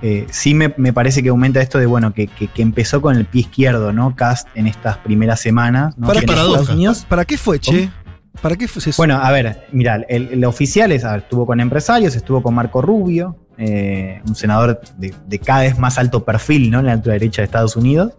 Eh, 0.00 0.26
sí 0.30 0.54
me, 0.54 0.74
me 0.76 0.92
parece 0.92 1.22
que 1.24 1.30
aumenta 1.30 1.60
esto 1.60 1.78
de, 1.78 1.86
bueno, 1.86 2.14
que, 2.14 2.28
que- 2.28 2.46
que 2.48 2.62
empezó 2.62 3.02
con 3.02 3.16
el 3.16 3.24
pie 3.24 3.42
izquierdo, 3.42 3.92
¿no? 3.92 4.14
Cast 4.14 4.46
en 4.54 4.66
estas 4.68 4.98
primeras 4.98 5.40
semanas. 5.40 5.98
¿no? 5.98 6.06
Para- 6.06 6.20
En 6.20 6.26
paradoja. 6.26 6.74
¿Para 7.08 7.24
qué 7.24 7.36
fue, 7.36 7.58
che? 7.58 7.90
¿Para 8.40 8.56
qué 8.56 8.68
fue 8.68 8.80
eso? 8.80 8.92
Bueno, 8.96 9.16
a 9.16 9.30
ver, 9.30 9.66
mira, 9.72 10.04
el, 10.08 10.28
el 10.28 10.44
oficial 10.44 10.92
es, 10.92 11.04
a 11.04 11.12
ver, 11.12 11.20
estuvo 11.20 11.46
con 11.46 11.60
empresarios, 11.60 12.14
estuvo 12.16 12.42
con 12.42 12.54
Marco 12.54 12.82
Rubio, 12.82 13.36
eh, 13.56 14.20
un 14.26 14.34
senador 14.34 14.80
de, 14.98 15.14
de 15.26 15.38
cada 15.38 15.60
vez 15.60 15.78
más 15.78 15.98
alto 15.98 16.24
perfil, 16.24 16.70
¿no? 16.70 16.80
En 16.80 16.86
la 16.86 16.96
derecha 16.96 17.42
de 17.42 17.46
Estados 17.46 17.76
Unidos, 17.76 18.14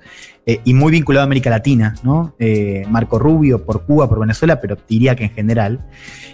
eh, 0.45 0.61
y 0.63 0.73
muy 0.73 0.91
vinculado 0.91 1.23
a 1.23 1.25
América 1.25 1.49
Latina, 1.49 1.95
¿no? 2.03 2.35
Eh, 2.39 2.85
Marco 2.89 3.19
Rubio 3.19 3.65
por 3.65 3.85
Cuba, 3.85 4.07
por 4.07 4.19
Venezuela, 4.19 4.61
pero 4.61 4.77
diría 4.87 5.15
que 5.15 5.25
en 5.25 5.31
general. 5.31 5.85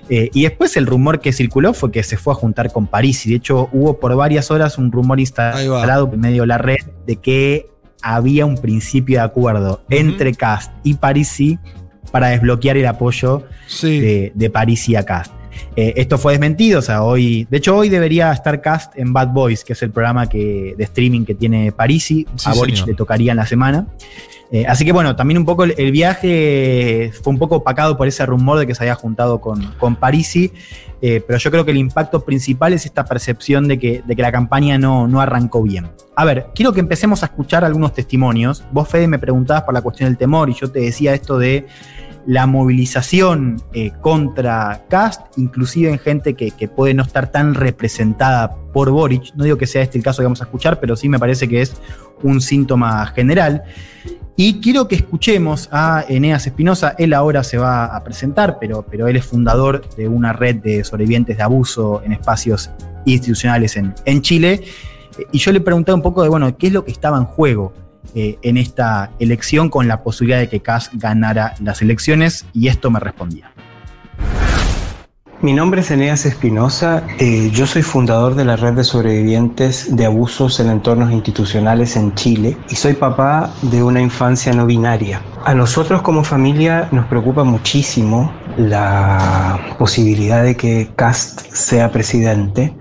Y 0.09 0.43
después 0.43 0.75
el 0.75 0.87
rumor 0.87 1.21
que 1.21 1.31
circuló 1.31 1.73
fue 1.73 1.89
que 1.89 2.03
se 2.03 2.17
fue 2.17 2.33
a 2.33 2.35
juntar 2.35 2.73
con 2.73 2.85
París, 2.85 3.25
y 3.25 3.29
de 3.29 3.37
hecho 3.37 3.69
hubo 3.71 3.97
por 3.97 4.13
varias 4.17 4.51
horas 4.51 4.77
un 4.77 4.91
rumor 4.91 5.21
instalado 5.21 6.09
en 6.11 6.19
medio 6.19 6.41
de 6.41 6.47
la 6.47 6.57
red 6.57 6.79
de 7.07 7.15
que 7.15 7.67
había 8.01 8.45
un 8.45 8.57
principio 8.57 9.19
de 9.19 9.23
acuerdo 9.23 9.85
entre 9.89 10.33
Cast 10.33 10.73
y 10.83 10.95
Parisi 10.95 11.59
para 12.11 12.27
desbloquear 12.27 12.77
el 12.77 12.85
apoyo 12.87 13.43
sí. 13.67 13.99
de, 13.99 14.31
de 14.35 14.49
París 14.49 14.87
y 14.89 14.95
a 14.95 15.03
Cast. 15.03 15.33
Eh, 15.75 15.93
esto 15.97 16.17
fue 16.17 16.33
desmentido, 16.33 16.79
o 16.79 16.81
sea, 16.81 17.03
hoy, 17.03 17.45
de 17.49 17.57
hecho 17.57 17.75
hoy 17.75 17.89
debería 17.89 18.31
estar 18.31 18.61
Cast 18.61 18.97
en 18.97 19.13
Bad 19.13 19.29
Boys, 19.29 19.63
que 19.63 19.73
es 19.73 19.81
el 19.83 19.91
programa 19.91 20.27
que, 20.27 20.75
de 20.77 20.83
streaming 20.83 21.23
que 21.25 21.35
tiene 21.35 21.71
Parisi, 21.71 22.25
Sí, 22.35 22.49
a 22.49 22.53
Boric 22.53 22.75
señor. 22.75 22.89
le 22.89 22.95
tocaría 22.95 23.31
en 23.31 23.37
la 23.37 23.45
semana. 23.45 23.87
Eh, 24.53 24.65
así 24.67 24.83
que 24.83 24.91
bueno, 24.91 25.15
también 25.15 25.37
un 25.37 25.45
poco 25.45 25.63
el, 25.63 25.73
el 25.77 25.91
viaje 25.91 27.11
fue 27.23 27.31
un 27.31 27.39
poco 27.39 27.57
opacado 27.57 27.97
por 27.97 28.05
ese 28.07 28.25
rumor 28.25 28.59
de 28.59 28.67
que 28.67 28.75
se 28.75 28.83
había 28.83 28.95
juntado 28.95 29.39
con, 29.39 29.61
con 29.77 29.95
Parisi, 29.95 30.51
eh, 31.01 31.23
pero 31.25 31.39
yo 31.39 31.51
creo 31.51 31.63
que 31.63 31.71
el 31.71 31.77
impacto 31.77 32.25
principal 32.25 32.73
es 32.73 32.85
esta 32.85 33.05
percepción 33.05 33.67
de 33.69 33.79
que, 33.79 34.03
de 34.05 34.15
que 34.15 34.21
la 34.21 34.31
campaña 34.31 34.77
no, 34.77 35.07
no 35.07 35.21
arrancó 35.21 35.63
bien. 35.63 35.89
A 36.17 36.25
ver, 36.25 36.47
quiero 36.53 36.73
que 36.73 36.81
empecemos 36.81 37.23
a 37.23 37.27
escuchar 37.27 37.63
algunos 37.63 37.93
testimonios. 37.93 38.63
Vos, 38.73 38.89
Fede, 38.89 39.07
me 39.07 39.19
preguntabas 39.19 39.63
por 39.63 39.73
la 39.73 39.81
cuestión 39.81 40.09
del 40.09 40.17
temor 40.17 40.49
y 40.49 40.53
yo 40.53 40.69
te 40.69 40.79
decía 40.81 41.13
esto 41.13 41.39
de 41.39 41.65
la 42.25 42.45
movilización 42.45 43.61
eh, 43.73 43.91
contra 44.01 44.85
Cast, 44.89 45.37
inclusive 45.37 45.89
en 45.89 45.99
gente 45.99 46.33
que, 46.35 46.51
que 46.51 46.67
puede 46.67 46.93
no 46.93 47.03
estar 47.03 47.31
tan 47.31 47.53
representada 47.53 48.55
por 48.73 48.91
Boric. 48.91 49.33
No 49.35 49.43
digo 49.43 49.57
que 49.57 49.67
sea 49.67 49.81
este 49.81 49.97
el 49.97 50.03
caso 50.03 50.21
que 50.21 50.25
vamos 50.25 50.41
a 50.41 50.45
escuchar, 50.45 50.79
pero 50.79 50.95
sí 50.95 51.09
me 51.09 51.19
parece 51.19 51.47
que 51.47 51.61
es 51.61 51.75
un 52.23 52.41
síntoma 52.41 53.05
general. 53.07 53.63
Y 54.35 54.59
quiero 54.61 54.87
que 54.87 54.95
escuchemos 54.95 55.69
a 55.71 56.05
Eneas 56.07 56.47
Espinosa. 56.47 56.95
Él 56.97 57.13
ahora 57.13 57.43
se 57.43 57.57
va 57.57 57.85
a 57.85 58.03
presentar, 58.03 58.57
pero, 58.59 58.85
pero 58.89 59.07
él 59.07 59.15
es 59.15 59.25
fundador 59.25 59.87
de 59.95 60.07
una 60.07 60.33
red 60.33 60.55
de 60.55 60.83
sobrevivientes 60.83 61.37
de 61.37 61.43
abuso 61.43 62.01
en 62.03 62.13
espacios 62.13 62.71
institucionales 63.05 63.75
en, 63.75 63.93
en 64.05 64.21
Chile. 64.21 64.63
Y 65.31 65.37
yo 65.37 65.51
le 65.51 65.59
pregunté 65.59 65.93
un 65.93 66.01
poco 66.01 66.23
de, 66.23 66.29
bueno, 66.29 66.55
qué 66.57 66.67
es 66.67 66.73
lo 66.73 66.85
que 66.85 66.91
estaba 66.91 67.17
en 67.17 67.25
juego 67.25 67.73
eh, 68.15 68.37
en 68.41 68.57
esta 68.57 69.11
elección 69.19 69.69
con 69.69 69.87
la 69.87 70.03
posibilidad 70.03 70.39
de 70.39 70.49
que 70.49 70.61
Kass 70.61 70.89
ganara 70.93 71.55
las 71.61 71.81
elecciones 71.81 72.45
y 72.53 72.67
esto 72.67 72.91
me 72.91 72.99
respondía. 72.99 73.51
Mi 75.41 75.53
nombre 75.53 75.81
es 75.81 75.89
Eneas 75.89 76.27
Espinosa, 76.27 77.03
eh, 77.17 77.49
yo 77.51 77.65
soy 77.65 77.81
fundador 77.81 78.35
de 78.35 78.45
la 78.45 78.57
red 78.57 78.73
de 78.73 78.83
sobrevivientes 78.83 79.95
de 79.95 80.05
abusos 80.05 80.59
en 80.59 80.69
entornos 80.69 81.11
institucionales 81.11 81.95
en 81.95 82.13
Chile 82.13 82.55
y 82.69 82.75
soy 82.75 82.93
papá 82.93 83.51
de 83.63 83.81
una 83.81 84.01
infancia 84.01 84.53
no 84.53 84.67
binaria. 84.67 85.19
A 85.43 85.55
nosotros 85.55 86.03
como 86.03 86.23
familia 86.23 86.89
nos 86.91 87.07
preocupa 87.07 87.43
muchísimo 87.43 88.31
la 88.55 89.75
posibilidad 89.79 90.43
de 90.43 90.55
que 90.55 90.91
Cast 90.95 91.51
sea 91.51 91.91
presidente 91.91 92.75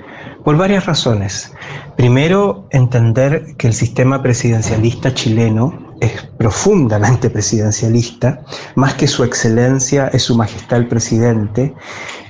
por 0.44 0.56
varias 0.56 0.86
razones. 0.86 1.52
Primero, 1.96 2.66
entender 2.70 3.54
que 3.56 3.66
el 3.66 3.74
sistema 3.74 4.22
presidencialista 4.22 5.12
chileno 5.12 5.90
es 6.00 6.22
profundamente 6.38 7.28
presidencialista, 7.28 8.40
más 8.74 8.94
que 8.94 9.06
su 9.06 9.22
excelencia 9.22 10.08
es 10.08 10.22
su 10.22 10.34
majestad 10.34 10.78
el 10.78 10.88
presidente, 10.88 11.74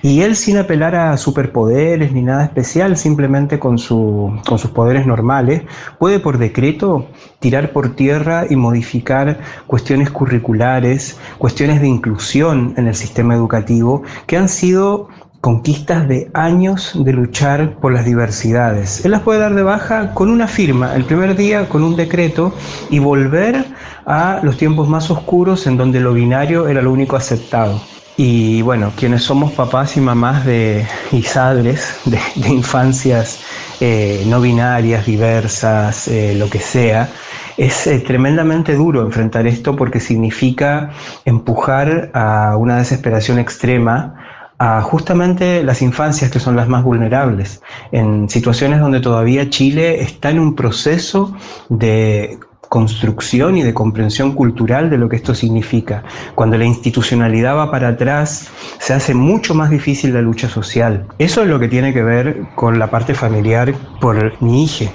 y 0.02 0.22
él 0.22 0.34
sin 0.34 0.56
apelar 0.58 0.94
a 0.96 1.16
superpoderes 1.16 2.12
ni 2.12 2.22
nada 2.22 2.44
especial, 2.44 2.96
simplemente 2.96 3.58
con, 3.58 3.78
su, 3.78 4.36
con 4.46 4.58
sus 4.58 4.70
poderes 4.70 5.06
normales, 5.06 5.62
puede 5.98 6.18
por 6.18 6.38
decreto 6.38 7.06
tirar 7.38 7.72
por 7.72 7.94
tierra 7.94 8.46
y 8.48 8.56
modificar 8.56 9.38
cuestiones 9.66 10.10
curriculares, 10.10 11.18
cuestiones 11.38 11.80
de 11.80 11.88
inclusión 11.88 12.74
en 12.76 12.88
el 12.88 12.94
sistema 12.94 13.34
educativo, 13.34 14.02
que 14.26 14.36
han 14.36 14.48
sido 14.48 15.08
conquistas 15.40 16.06
de 16.06 16.30
años 16.34 16.92
de 16.94 17.12
luchar 17.12 17.74
por 17.80 17.92
las 17.92 18.04
diversidades. 18.04 19.04
Él 19.04 19.12
las 19.12 19.22
puede 19.22 19.40
dar 19.40 19.54
de 19.54 19.62
baja 19.62 20.12
con 20.12 20.30
una 20.30 20.46
firma, 20.46 20.94
el 20.94 21.04
primer 21.04 21.36
día 21.36 21.68
con 21.68 21.82
un 21.82 21.96
decreto 21.96 22.52
y 22.90 22.98
volver 22.98 23.64
a 24.06 24.40
los 24.42 24.56
tiempos 24.56 24.88
más 24.88 25.10
oscuros 25.10 25.66
en 25.66 25.76
donde 25.76 26.00
lo 26.00 26.12
binario 26.12 26.68
era 26.68 26.82
lo 26.82 26.92
único 26.92 27.16
aceptado. 27.16 27.80
Y 28.16 28.60
bueno, 28.62 28.92
quienes 28.96 29.22
somos 29.22 29.52
papás 29.52 29.96
y 29.96 30.00
mamás 30.00 30.44
de 30.44 30.86
isadres, 31.10 32.00
de, 32.04 32.18
de 32.34 32.48
infancias 32.50 33.40
eh, 33.82 34.24
no 34.26 34.42
binarias, 34.42 35.06
diversas, 35.06 36.06
eh, 36.06 36.34
lo 36.36 36.50
que 36.50 36.58
sea, 36.58 37.08
es 37.56 37.86
eh, 37.86 37.98
tremendamente 37.98 38.74
duro 38.74 39.00
enfrentar 39.00 39.46
esto 39.46 39.74
porque 39.74 40.00
significa 40.00 40.90
empujar 41.24 42.10
a 42.12 42.58
una 42.58 42.76
desesperación 42.76 43.38
extrema 43.38 44.19
a 44.60 44.82
justamente 44.82 45.64
las 45.64 45.80
infancias 45.80 46.30
que 46.30 46.38
son 46.38 46.54
las 46.54 46.68
más 46.68 46.84
vulnerables, 46.84 47.62
en 47.92 48.28
situaciones 48.28 48.78
donde 48.78 49.00
todavía 49.00 49.48
Chile 49.48 50.02
está 50.02 50.28
en 50.28 50.38
un 50.38 50.54
proceso 50.54 51.34
de 51.70 52.38
construcción 52.68 53.56
y 53.56 53.62
de 53.62 53.72
comprensión 53.72 54.32
cultural 54.32 54.90
de 54.90 54.98
lo 54.98 55.08
que 55.08 55.16
esto 55.16 55.34
significa. 55.34 56.04
Cuando 56.34 56.58
la 56.58 56.66
institucionalidad 56.66 57.56
va 57.56 57.70
para 57.70 57.88
atrás, 57.88 58.50
se 58.78 58.92
hace 58.92 59.14
mucho 59.14 59.54
más 59.54 59.70
difícil 59.70 60.12
la 60.12 60.20
lucha 60.20 60.50
social. 60.50 61.06
Eso 61.18 61.40
es 61.40 61.48
lo 61.48 61.58
que 61.58 61.68
tiene 61.68 61.94
que 61.94 62.02
ver 62.02 62.42
con 62.54 62.78
la 62.78 62.90
parte 62.90 63.14
familiar 63.14 63.72
por 63.98 64.42
mi 64.42 64.64
hija. 64.64 64.90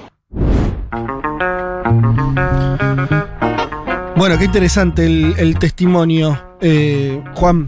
Bueno, 4.16 4.38
qué 4.38 4.46
interesante 4.46 5.06
el, 5.08 5.58
testimonio. 5.58 6.40
Eh, 6.62 7.22
Juan, 7.34 7.68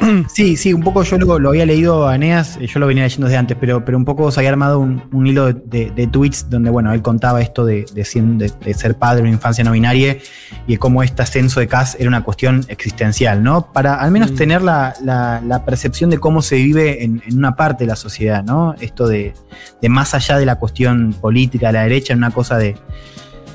Sí, 0.28 0.56
sí, 0.56 0.72
un 0.72 0.82
poco 0.82 1.02
yo 1.02 1.18
lo, 1.18 1.38
lo 1.38 1.50
había 1.50 1.66
leído 1.66 2.08
a 2.08 2.16
Eneas, 2.16 2.56
eh, 2.60 2.66
yo 2.66 2.80
lo 2.80 2.86
venía 2.86 3.04
leyendo 3.04 3.26
desde 3.26 3.38
antes, 3.38 3.56
pero, 3.60 3.84
pero 3.84 3.96
un 3.96 4.04
poco 4.04 4.30
se 4.30 4.40
había 4.40 4.50
armado 4.50 4.78
un, 4.78 5.02
un 5.12 5.26
hilo 5.26 5.52
de, 5.52 5.90
de, 5.90 6.06
tweets 6.06 6.48
donde, 6.48 6.70
bueno, 6.70 6.92
él 6.92 7.02
contaba 7.02 7.40
esto 7.40 7.64
de, 7.64 7.86
de, 7.92 8.52
de, 8.64 8.74
ser 8.74 8.96
padre 8.96 9.20
en 9.20 9.26
una 9.26 9.34
infancia 9.34 9.64
no 9.64 9.72
binaria 9.72 10.18
y 10.66 10.72
de 10.72 10.78
cómo 10.78 11.02
este 11.02 11.22
ascenso 11.22 11.60
de 11.60 11.68
Cass 11.68 11.96
era 11.98 12.08
una 12.08 12.22
cuestión 12.24 12.64
existencial, 12.68 13.42
¿no? 13.42 13.72
Para 13.72 13.96
al 13.96 14.10
menos 14.10 14.32
mm. 14.32 14.36
tener 14.36 14.62
la, 14.62 14.94
la, 15.02 15.40
la, 15.44 15.64
percepción 15.64 16.10
de 16.10 16.18
cómo 16.18 16.42
se 16.42 16.56
vive 16.56 17.04
en, 17.04 17.22
en, 17.26 17.38
una 17.38 17.56
parte 17.56 17.84
de 17.84 17.88
la 17.88 17.96
sociedad, 17.96 18.44
¿no? 18.44 18.74
Esto 18.80 19.06
de, 19.08 19.34
de 19.80 19.88
más 19.88 20.14
allá 20.14 20.38
de 20.38 20.46
la 20.46 20.56
cuestión 20.56 21.14
política 21.20 21.68
de 21.68 21.72
la 21.74 21.82
derecha, 21.82 22.12
en 22.12 22.18
una 22.18 22.30
cosa 22.30 22.58
de 22.58 22.76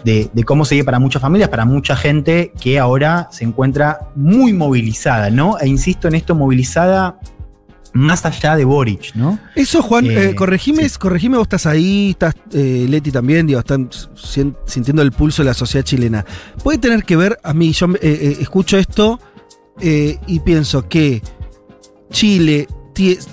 de, 0.03 0.29
de, 0.33 0.43
cómo 0.43 0.65
se 0.65 0.75
ve 0.75 0.83
para 0.83 0.99
muchas 0.99 1.21
familias, 1.21 1.49
para 1.49 1.65
mucha 1.65 1.95
gente 1.95 2.51
que 2.59 2.79
ahora 2.79 3.29
se 3.31 3.43
encuentra 3.43 3.99
muy 4.15 4.53
movilizada, 4.53 5.29
¿no? 5.29 5.59
E 5.59 5.67
insisto 5.67 6.07
en 6.07 6.15
esto, 6.15 6.35
movilizada 6.35 7.19
más 7.93 8.25
allá 8.25 8.55
de 8.55 8.65
Boric, 8.65 9.15
¿no? 9.15 9.39
Eso, 9.55 9.81
Juan, 9.81 10.05
eh, 10.05 10.29
eh, 10.29 10.35
corregime, 10.35 10.87
sí. 10.87 10.97
corregime, 10.97 11.37
vos 11.37 11.45
estás 11.45 11.65
ahí, 11.65 12.11
estás 12.11 12.35
eh, 12.53 12.85
Leti 12.87 13.11
también, 13.11 13.47
digo, 13.47 13.59
están 13.59 13.89
sintiendo 14.65 15.01
el 15.01 15.11
pulso 15.11 15.43
de 15.43 15.47
la 15.47 15.53
sociedad 15.53 15.85
chilena. 15.85 16.25
Puede 16.63 16.77
tener 16.77 17.03
que 17.03 17.15
ver, 17.17 17.37
a 17.43 17.53
mí, 17.53 17.73
yo 17.73 17.87
eh, 17.87 17.99
eh 18.01 18.37
escucho 18.39 18.77
esto 18.77 19.19
y 19.83 20.39
pienso 20.41 20.87
que 20.87 21.23
Chile 22.11 22.67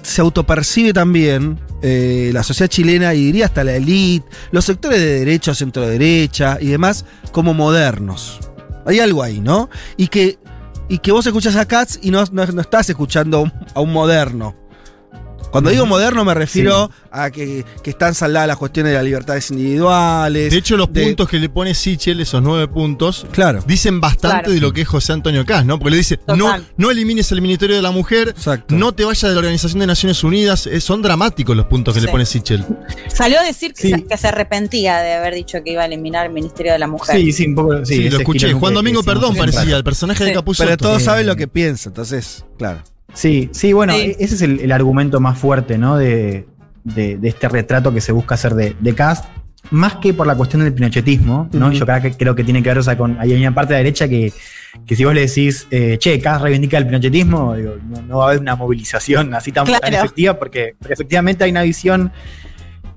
se 0.03 0.21
autopercibe 0.21 0.93
también 0.93 1.59
eh, 1.83 2.31
la 2.33 2.43
sociedad 2.43 2.69
chilena 2.69 3.15
y 3.15 3.27
diría 3.27 3.47
hasta 3.47 3.65
la 3.65 3.75
élite, 3.75 4.29
los 4.51 4.65
sectores 4.65 5.01
de 5.01 5.21
derecha, 5.21 5.55
centro 5.55 5.87
derecha 5.87 6.59
y 6.61 6.67
demás 6.69 7.05
como 7.33 7.55
modernos. 7.55 8.41
Hay 8.87 9.01
algo 9.01 9.23
ahí, 9.23 9.41
¿no? 9.41 9.69
Y 9.97 10.09
que, 10.09 10.39
y 10.89 10.99
que 10.99 11.13
vos 11.13 11.27
escuchas 11.27 11.57
a 11.57 11.67
Katz 11.67 11.99
y 12.03 12.11
no, 12.11 12.25
no, 12.33 12.47
no 12.47 12.61
estás 12.61 12.89
escuchando 12.89 13.51
a 13.75 13.81
un 13.81 13.93
moderno. 13.93 14.57
Cuando 15.51 15.71
digo 15.71 15.87
moderno 15.87 16.25
me 16.25 16.35
refiero 16.35 16.91
sí. 16.93 17.09
a 17.11 17.31
que, 17.31 17.65
que, 17.83 17.91
están 17.91 18.15
saldadas 18.15 18.49
las 18.49 18.57
cuestiones 18.57 18.93
de 18.93 18.97
las 18.97 19.05
libertades 19.05 19.51
individuales. 19.51 20.51
De 20.51 20.59
hecho, 20.59 20.77
los 20.77 20.93
de, 20.93 21.05
puntos 21.05 21.29
que 21.29 21.39
le 21.39 21.49
pone 21.49 21.75
Sichel, 21.75 22.21
esos 22.21 22.43
nueve 22.43 22.69
puntos, 22.69 23.27
claro. 23.33 23.63
dicen 23.67 24.01
bastante 24.01 24.45
claro. 24.45 24.53
de 24.53 24.61
lo 24.61 24.73
que 24.73 24.83
es 24.83 24.89
José 24.89 25.13
Antonio 25.13 25.45
Caz, 25.47 25.65
¿no? 25.65 25.79
Porque 25.79 25.93
le 25.93 25.97
dice, 25.97 26.19
no, 26.37 26.55
no 26.77 26.91
elimines 26.91 27.33
el 27.33 27.41
Ministerio 27.41 27.77
de 27.77 27.83
la 27.83 27.91
Mujer, 27.91 28.29
Exacto. 28.29 28.75
no 28.75 28.93
te 28.93 29.05
vayas 29.05 29.23
de 29.23 29.33
la 29.33 29.39
Organización 29.39 29.81
de 29.81 29.87
Naciones 29.87 30.23
Unidas. 30.23 30.67
Eh, 30.67 30.81
son 30.81 31.03
dramáticos 31.03 31.57
los 31.57 31.67
puntos 31.67 31.95
que 31.95 32.01
sí. 32.01 32.07
le 32.07 32.13
pone 32.13 32.27
Sichel. 32.27 32.65
Salió 33.13 33.41
a 33.41 33.43
decir 33.43 33.73
que, 33.73 33.83
sí. 33.83 33.91
se, 33.91 34.05
que, 34.05 34.17
se, 34.17 34.29
arrepentía 34.29 34.99
de 34.99 35.15
haber 35.15 35.35
dicho 35.35 35.63
que 35.65 35.73
iba 35.73 35.83
a 35.83 35.87
eliminar 35.87 36.27
el 36.27 36.33
Ministerio 36.33 36.73
de 36.73 36.79
la 36.79 36.87
Mujer. 36.87 37.17
Sí, 37.17 37.33
sí, 37.33 37.47
un 37.47 37.55
poco. 37.55 37.85
Sí, 37.85 37.95
sí 37.95 38.11
lo 38.11 38.19
escuché. 38.19 38.53
Juan 38.53 38.75
Domingo, 38.75 39.03
perdón, 39.03 39.35
parecía, 39.37 39.77
el 39.77 39.85
personaje 39.85 40.25
de 40.25 40.33
Capuzotto. 40.33 40.67
Pero 40.67 40.77
todos 40.77 41.03
saben 41.03 41.27
lo 41.27 41.37
que 41.37 41.49
piensa, 41.49 41.89
entonces, 41.89 42.45
claro. 42.57 42.83
Sí, 43.15 43.49
sí, 43.53 43.73
bueno, 43.73 43.95
sí. 43.95 44.15
ese 44.19 44.35
es 44.35 44.43
el, 44.43 44.61
el, 44.61 44.73
argumento 44.73 45.21
más 45.21 45.39
fuerte, 45.39 45.79
¿no? 45.79 45.97
De, 45.97 46.47
de, 46.85 47.19
de, 47.19 47.29
este 47.29 47.49
retrato 47.49 47.93
que 47.93 48.01
se 48.01 48.13
busca 48.13 48.35
hacer 48.35 48.55
de, 48.55 48.77
de 48.79 48.95
Cast. 48.95 49.25
Más 49.71 49.97
que 49.97 50.15
por 50.15 50.27
la 50.27 50.37
cuestión 50.37 50.63
del 50.63 50.73
pinochetismo, 50.73 51.49
¿no? 51.53 51.67
Uh 51.67 51.71
-huh. 51.71 51.75
Yo 51.75 51.85
creo 51.85 52.01
que, 52.01 52.13
creo 52.13 52.35
que 52.35 52.45
tiene 52.45 52.63
que 52.63 52.69
ver, 52.69 52.79
o 52.79 52.83
sea, 52.83 52.97
con. 52.97 53.19
Hay 53.21 53.33
una 53.35 53.55
parte 53.55 53.75
de 53.75 53.81
la 53.81 53.85
derecha 53.85 54.09
que, 54.09 54.33
que 54.87 54.97
si 54.97 55.05
vos 55.05 55.15
le 55.15 55.27
decís, 55.27 55.67
eh, 55.71 55.97
che, 55.99 56.21
Cast 56.21 56.43
reivindica 56.43 56.79
el 56.79 56.87
pinochetismo, 56.87 57.55
digo, 57.55 57.77
no, 57.89 58.03
no, 58.03 58.19
va 58.19 58.25
a 58.25 58.29
haber 58.29 58.41
una 58.41 58.57
movilización 58.57 59.35
así 59.35 59.53
tan, 59.53 59.67
claro. 59.67 59.81
tan 59.81 59.95
efectiva, 59.95 60.39
porque, 60.39 60.75
porque 60.79 60.95
efectivamente 60.95 61.45
hay 61.45 61.51
una 61.51 61.63
visión 61.63 62.13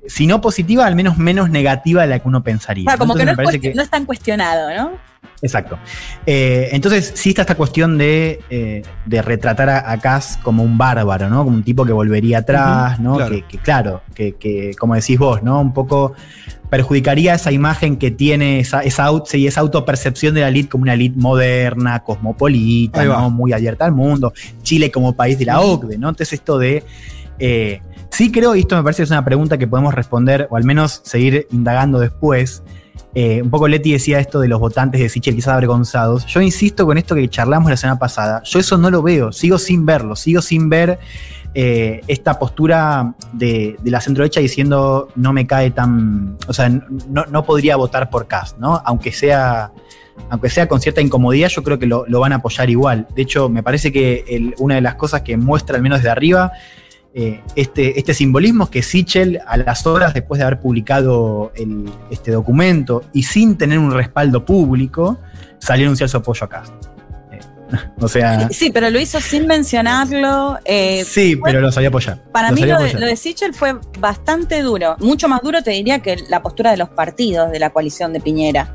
si 0.07 0.27
no 0.27 0.41
positiva, 0.41 0.85
al 0.85 0.95
menos 0.95 1.17
menos 1.17 1.49
negativa 1.49 2.01
de 2.01 2.07
la 2.07 2.19
que 2.19 2.27
uno 2.27 2.43
pensaría. 2.43 2.85
Claro, 2.85 2.99
como 2.99 3.17
Entonces, 3.17 3.35
que, 3.35 3.43
no 3.43 3.49
es, 3.49 3.59
que 3.61 3.73
no 3.73 3.81
es 3.81 3.89
tan 3.89 4.05
cuestionado, 4.05 4.69
¿no? 4.75 5.11
Exacto. 5.41 5.77
Eh, 6.25 6.69
entonces, 6.71 7.13
sí 7.15 7.29
está 7.29 7.41
esta 7.41 7.55
cuestión 7.55 7.97
de, 7.97 8.41
eh, 8.49 8.83
de 9.05 9.21
retratar 9.21 9.69
a, 9.69 9.91
a, 9.91 9.99
Cass 9.99 10.39
como 10.43 10.63
un 10.63 10.77
bárbaro, 10.77 11.29
¿no? 11.29 11.43
Como 11.43 11.55
un 11.55 11.63
tipo 11.63 11.83
que 11.83 11.91
volvería 11.91 12.39
atrás, 12.39 12.99
uh 12.99 13.01
-huh, 13.01 13.03
¿no? 13.03 13.15
Claro. 13.17 13.31
Que, 13.31 13.41
que, 13.43 13.57
claro, 13.57 14.01
que, 14.13 14.33
que, 14.33 14.71
como 14.79 14.93
decís 14.93 15.17
vos, 15.17 15.41
¿no? 15.41 15.59
Un 15.59 15.73
poco 15.73 16.13
perjudicaría 16.69 17.33
esa 17.33 17.51
imagen 17.51 17.97
que 17.97 18.11
tiene 18.11 18.59
esa, 18.59 18.81
esa, 18.81 19.09
sí, 19.25 19.45
esa 19.45 19.61
autopercepción 19.61 20.33
de 20.33 20.41
la 20.41 20.47
elite 20.47 20.69
como 20.69 20.83
una 20.83 20.93
elite 20.93 21.19
moderna, 21.19 21.99
cosmopolita, 22.01 23.03
¿no? 23.03 23.29
Muy 23.29 23.51
abierta 23.51 23.85
al 23.85 23.91
mundo. 23.91 24.33
Chile 24.61 24.91
como 24.91 25.13
país 25.13 25.37
de 25.37 25.45
la 25.45 25.59
OCDE, 25.59 25.97
¿no? 25.97 26.09
Entonces, 26.09 26.33
esto 26.33 26.57
de. 26.57 26.83
Eh, 27.43 27.81
sí 28.11 28.31
creo, 28.31 28.55
y 28.55 28.59
esto 28.59 28.75
me 28.77 28.83
parece 28.83 28.97
que 28.97 29.05
es 29.05 29.11
una 29.11 29.25
pregunta 29.25 29.57
que 29.57 29.67
podemos 29.67 29.93
responder, 29.93 30.47
o 30.51 30.57
al 30.57 30.63
menos 30.63 31.01
seguir 31.03 31.47
indagando 31.51 31.99
después. 31.99 32.63
Eh, 33.13 33.41
un 33.41 33.49
poco 33.49 33.67
Leti 33.67 33.91
decía 33.91 34.19
esto 34.19 34.39
de 34.39 34.47
los 34.47 34.59
votantes 34.59 35.01
de 35.01 35.09
Sichel 35.09 35.35
quizás 35.35 35.53
avergonzados. 35.55 36.25
Yo 36.27 36.39
insisto 36.39 36.85
con 36.85 36.97
esto 36.97 37.15
que 37.15 37.27
charlamos 37.27 37.71
la 37.71 37.77
semana 37.77 37.99
pasada. 37.99 38.41
Yo 38.43 38.59
eso 38.59 38.77
no 38.77 38.91
lo 38.91 39.01
veo, 39.01 39.31
sigo 39.31 39.57
sin 39.57 39.85
verlo, 39.85 40.15
sigo 40.15 40.41
sin 40.41 40.69
ver 40.69 40.99
eh, 41.53 42.01
esta 42.07 42.39
postura 42.39 43.13
de, 43.33 43.75
de 43.81 43.91
la 43.91 43.99
centroderecha 43.99 44.39
diciendo 44.39 45.09
no 45.15 45.33
me 45.33 45.47
cae 45.47 45.71
tan. 45.71 46.37
O 46.47 46.53
sea, 46.53 46.69
no, 46.69 47.43
podría 47.43 47.75
votar 47.75 48.09
por 48.09 48.27
Cast, 48.27 48.57
¿no? 48.59 48.81
Aunque 48.85 49.11
sea. 49.11 49.71
Aunque 50.29 50.49
sea 50.49 50.67
con 50.67 50.79
cierta 50.79 51.01
incomodidad, 51.01 51.49
yo 51.49 51.63
creo 51.63 51.79
que 51.79 51.87
lo, 51.87 52.05
van 52.19 52.31
a 52.33 52.35
apoyar 52.35 52.69
igual. 52.69 53.07
De 53.15 53.23
hecho, 53.23 53.49
me 53.49 53.63
parece 53.63 53.91
que 53.91 54.53
una 54.59 54.75
de 54.75 54.81
las 54.81 54.95
cosas 54.95 55.21
que 55.21 55.35
muestra, 55.35 55.77
al 55.77 55.81
menos 55.81 55.99
desde 55.99 56.11
arriba, 56.11 56.51
eh, 57.13 57.41
este, 57.55 57.99
este 57.99 58.13
simbolismo, 58.13 58.69
que 58.69 58.81
Sichel 58.81 59.39
a 59.45 59.57
las 59.57 59.85
horas 59.85 60.13
después 60.13 60.39
de 60.39 60.45
haber 60.45 60.59
publicado 60.59 61.51
el- 61.55 61.89
este 62.09 62.31
documento 62.31 63.03
y 63.13 63.23
sin 63.23 63.57
tener 63.57 63.79
un 63.79 63.91
respaldo 63.91 64.45
público, 64.45 65.19
salió 65.59 65.85
a 65.85 65.87
anunciar 65.87 66.07
su 66.09 66.17
apoyo 66.17 66.45
a 66.45 66.49
Cast. 66.49 66.73
Eh, 67.33 67.39
o 67.99 68.07
sea, 68.07 68.47
Sí, 68.49 68.71
pero 68.71 68.89
lo 68.89 68.97
hizo 68.99 69.19
sin 69.19 69.45
mencionarlo. 69.45 70.57
eh, 70.63 71.03
sí, 71.05 71.37
pero 71.43 71.59
lo 71.59 71.71
salió 71.71 71.87
a 71.87 71.91
apoyar. 71.91 72.17
Para 72.31 72.49
Lo 72.49 72.55
mí 72.55 72.61
lo 72.63 72.79
de, 72.79 72.93
lo 72.93 73.05
de 73.05 73.15
Sichel 73.17 73.53
fue 73.53 73.75
bastante 73.99 74.61
duro, 74.61 74.95
mucho 74.99 75.27
más 75.27 75.41
duro 75.41 75.61
te 75.61 75.71
diría 75.71 75.99
que 75.99 76.15
la 76.29 76.41
postura 76.41 76.71
de 76.71 76.77
los 76.77 76.89
partidos 76.89 77.51
de 77.51 77.59
la 77.59 77.71
coalición 77.71 78.13
de 78.13 78.21
Piñera. 78.21 78.73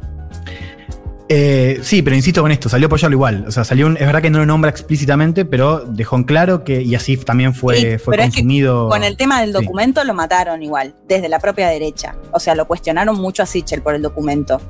Eh, 1.29 1.81
sí, 1.83 2.03
pero 2.03 2.15
insisto 2.15 2.41
con 2.41 2.53
esto, 2.53 2.69
salió 2.69 2.87
a 2.87 2.89
apoyarlo 2.89 3.17
igual. 3.17 3.45
O 3.49 3.51
sea, 3.51 3.65
salió 3.65 3.87
un- 3.89 3.97
es 3.97 4.07
verdad 4.07 4.23
que 4.23 4.31
no 4.31 4.39
lo 4.39 4.47
nombra 4.47 4.71
explícitamente, 4.71 5.45
pero 5.45 5.81
dejó 5.81 6.17
en 6.17 6.23
claro 6.25 6.63
que, 6.63 6.81
y 6.83 6.95
así 6.95 7.17
también 7.17 7.53
fue, 7.53 7.77
Sí, 7.77 7.99
fue 7.99 8.13
pero 8.13 8.23
es 8.23 8.31
que 8.31 8.41
consumido. 8.43 8.89
Con 8.89 9.03
el 9.03 9.17
tema 9.17 9.41
del 9.41 9.49
Sí. 9.53 9.55
documento 9.65 10.05
lo 10.05 10.15
mataron 10.15 10.63
igual, 10.63 10.95
desde 11.09 11.29
la 11.29 11.41
propia 11.41 11.69
derecha. 11.69 12.15
O 12.31 12.39
sea, 12.39 12.55
lo 12.55 12.67
cuestionaron 12.69 13.17
mucho 13.17 13.43
a 13.43 13.47
Sichel 13.47 13.83
por 13.83 13.95
el 13.97 14.03
documento. 14.03 14.61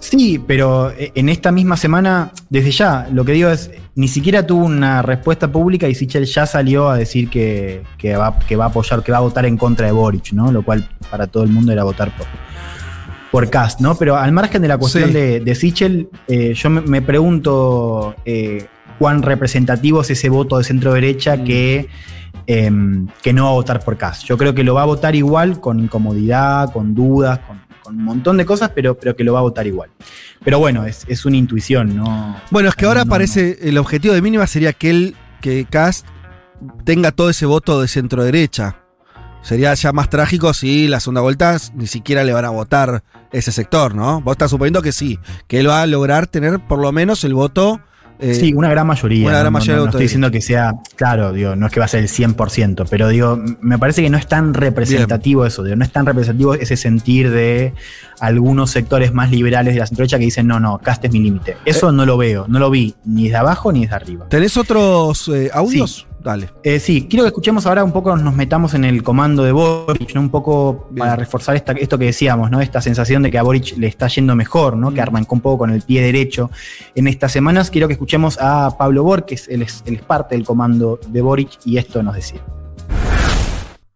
Sí, 0.00 0.38
pero 0.44 0.90
eh, 0.92 1.10
en 1.14 1.28
esta 1.28 1.50
misma 1.52 1.76
semana, 1.76 2.30
desde 2.50 2.70
ya, 2.72 3.08
lo 3.12 3.24
que 3.24 3.32
digo 3.32 3.48
es, 3.50 3.70
ni 3.96 4.06
siquiera 4.08 4.46
tuvo 4.46 4.64
una 4.64 5.02
respuesta 5.02 5.50
pública 5.50 5.88
y 5.88 5.94
Sichel 5.94 6.24
ya 6.24 6.46
salió 6.46 6.88
a 6.88 6.96
decir 6.96 7.28
que, 7.30 7.82
que 7.98 8.16
va, 8.16 8.36
que 8.40 8.54
va 8.56 8.66
a 8.66 8.68
apoyar, 8.68 9.02
que 9.02 9.10
va 9.12 9.18
a 9.18 9.22
votar 9.22 9.44
en 9.46 9.56
contra 9.56 9.86
de 9.86 9.92
Boric, 9.92 10.32
¿no? 10.32 10.50
Lo 10.52 10.62
cual 10.64 10.88
para 11.10 11.26
todo 11.26 11.42
el 11.44 11.50
mundo 11.50 11.72
era 11.72 11.82
votar 11.84 12.16
por, 12.16 12.26
por 13.30 13.50
Cast, 13.50 13.80
¿no? 13.80 13.94
Pero 13.96 14.16
al 14.16 14.32
margen 14.32 14.62
de 14.62 14.68
la 14.68 14.78
cuestión 14.78 15.08
Sí. 15.08 15.14
de, 15.14 15.40
de 15.40 15.54
Sichel, 15.54 16.08
eh, 16.28 16.54
yo 16.54 16.70
me, 16.70 16.80
me 16.82 17.02
pregunto 17.02 18.14
eh, 18.24 18.66
cuán 18.98 19.22
representativo 19.22 20.00
es 20.00 20.10
ese 20.10 20.28
voto 20.28 20.58
de 20.58 20.64
centro 20.64 20.92
derecha 20.94 21.36
Mm. 21.36 21.44
que, 21.44 21.88
em, 22.46 23.06
que 23.22 23.32
no 23.32 23.44
va 23.44 23.50
a 23.50 23.54
votar 23.54 23.84
por 23.84 23.96
Cast. 23.96 24.24
Yo 24.24 24.36
creo 24.38 24.54
que 24.54 24.64
lo 24.64 24.74
va 24.74 24.82
a 24.82 24.86
votar 24.86 25.14
igual, 25.14 25.60
con 25.60 25.78
incomodidad, 25.80 26.72
con 26.72 26.94
dudas, 26.94 27.38
con, 27.40 27.60
con 27.82 27.96
un 27.96 28.04
montón 28.04 28.36
de 28.38 28.44
cosas, 28.46 28.70
pero, 28.74 28.98
pero 28.98 29.14
que 29.14 29.24
lo 29.24 29.34
va 29.34 29.40
a 29.40 29.42
votar 29.42 29.66
igual. 29.66 29.90
Pero 30.44 30.58
bueno, 30.58 30.84
es, 30.86 31.04
es 31.08 31.24
una 31.26 31.36
intuición, 31.36 31.96
¿no? 31.96 32.36
Bueno, 32.50 32.68
es 32.70 32.74
que 32.74 32.86
ahora 32.86 33.00
No, 33.00 33.04
no, 33.06 33.10
parece, 33.10 33.58
el 33.68 33.76
objetivo 33.78 34.14
de 34.14 34.22
mínima 34.22 34.46
sería 34.46 34.72
que 34.72 34.90
él, 34.90 35.16
que 35.40 35.66
Cast 35.68 36.06
tenga 36.84 37.12
todo 37.12 37.28
ese 37.30 37.44
voto 37.46 37.80
de 37.80 37.88
centro 37.88 38.24
derecha. 38.24 38.76
Sería 39.42 39.72
ya 39.74 39.92
más 39.92 40.10
trágico 40.10 40.52
si 40.52 40.88
la 40.88 41.00
segunda 41.00 41.20
vuelta 41.20 41.56
ni 41.74 41.86
siquiera 41.86 42.24
le 42.24 42.32
van 42.32 42.44
a 42.44 42.50
votar 42.50 43.02
ese 43.32 43.52
sector, 43.52 43.94
¿no? 43.94 44.20
Vos 44.20 44.32
estás 44.32 44.50
suponiendo 44.50 44.82
que 44.82 44.92
sí, 44.92 45.18
que 45.46 45.60
él 45.60 45.68
va 45.68 45.82
a 45.82 45.86
lograr 45.86 46.26
tener 46.26 46.60
por 46.60 46.78
lo 46.80 46.92
menos 46.92 47.24
el 47.24 47.34
voto. 47.34 47.80
eh, 48.20 48.34
sí, 48.34 48.52
una 48.52 48.68
gran 48.68 48.86
mayoría. 48.86 49.26
una 49.28 49.38
gran 49.38 49.44
no, 49.44 49.50
mayoría 49.52 49.76
no, 49.76 49.82
de 49.82 49.86
no 49.86 49.90
estoy 49.90 50.02
diciendo 50.02 50.30
que 50.30 50.40
sea, 50.40 50.74
claro, 50.96 51.32
digo, 51.32 51.54
no 51.54 51.66
es 51.66 51.72
que 51.72 51.78
va 51.78 51.86
a 51.86 51.88
ser 51.88 52.00
el 52.00 52.08
100%, 52.08 52.86
pero 52.90 53.08
digo, 53.08 53.40
me 53.60 53.78
parece 53.78 54.02
que 54.02 54.10
no 54.10 54.18
es 54.18 54.26
tan 54.26 54.54
representativo 54.54 55.46
eso, 55.46 55.62
digo, 55.62 55.76
no 55.76 55.84
es 55.84 55.92
tan 55.92 56.04
representativo 56.04 56.54
ese 56.54 56.76
sentir 56.76 57.30
de 57.30 57.74
algunos 58.18 58.72
sectores 58.72 59.14
más 59.14 59.30
liberales 59.30 59.74
de 59.74 59.80
la 59.80 59.86
centroderecha 59.86 60.18
que 60.18 60.24
dicen, 60.24 60.48
no, 60.48 60.58
no, 60.58 60.78
Cast 60.78 61.04
es 61.04 61.12
mi 61.12 61.20
límite. 61.20 61.56
Eso 61.64 61.92
no 61.92 62.04
lo 62.04 62.16
veo, 62.16 62.46
no 62.48 62.58
lo 62.58 62.70
vi 62.70 62.96
ni 63.04 63.24
desde 63.24 63.36
abajo 63.36 63.70
ni 63.72 63.82
desde 63.82 63.94
arriba. 63.94 64.26
¿Tenés 64.28 64.56
otros 64.56 65.28
eh, 65.28 65.50
audios? 65.52 66.08
Dale. 66.22 66.50
Eh, 66.64 66.80
sí, 66.80 67.06
quiero 67.08 67.24
que 67.24 67.28
escuchemos 67.28 67.64
ahora 67.66 67.84
un 67.84 67.92
poco, 67.92 68.16
nos 68.16 68.34
metamos 68.34 68.74
en 68.74 68.84
el 68.84 69.02
comando 69.04 69.44
de 69.44 69.52
Boric, 69.52 70.14
¿no? 70.14 70.20
un 70.20 70.30
poco 70.30 70.88
Bien. 70.90 70.98
para 71.00 71.16
reforzar 71.16 71.54
esta- 71.54 71.72
esto 71.72 71.96
que 71.96 72.06
decíamos, 72.06 72.50
¿no? 72.50 72.60
Esta 72.60 72.80
sensación 72.80 73.22
de 73.22 73.30
que 73.30 73.38
a 73.38 73.42
Boric 73.44 73.76
le 73.78 73.86
está 73.86 74.08
yendo 74.08 74.34
mejor, 74.34 74.76
¿no? 74.76 74.92
Que 74.92 75.00
arrancó 75.00 75.36
un 75.36 75.40
poco 75.40 75.58
con 75.58 75.70
el 75.70 75.82
pie 75.82 76.02
derecho. 76.02 76.50
En 76.96 77.06
estas 77.06 77.30
semanas 77.32 77.70
quiero 77.70 77.86
que 77.86 77.92
escuchemos 77.94 78.36
a 78.40 78.76
Pablo 78.76 79.04
Borges, 79.04 79.46
él 79.48 79.62
es, 79.62 79.82
él 79.86 79.94
es 79.94 80.02
parte 80.02 80.34
del 80.34 80.44
comando 80.44 80.98
de 81.08 81.22
Boric 81.22 81.50
y 81.64 81.78
esto 81.78 82.02
nos 82.02 82.16
decía. 82.16 82.40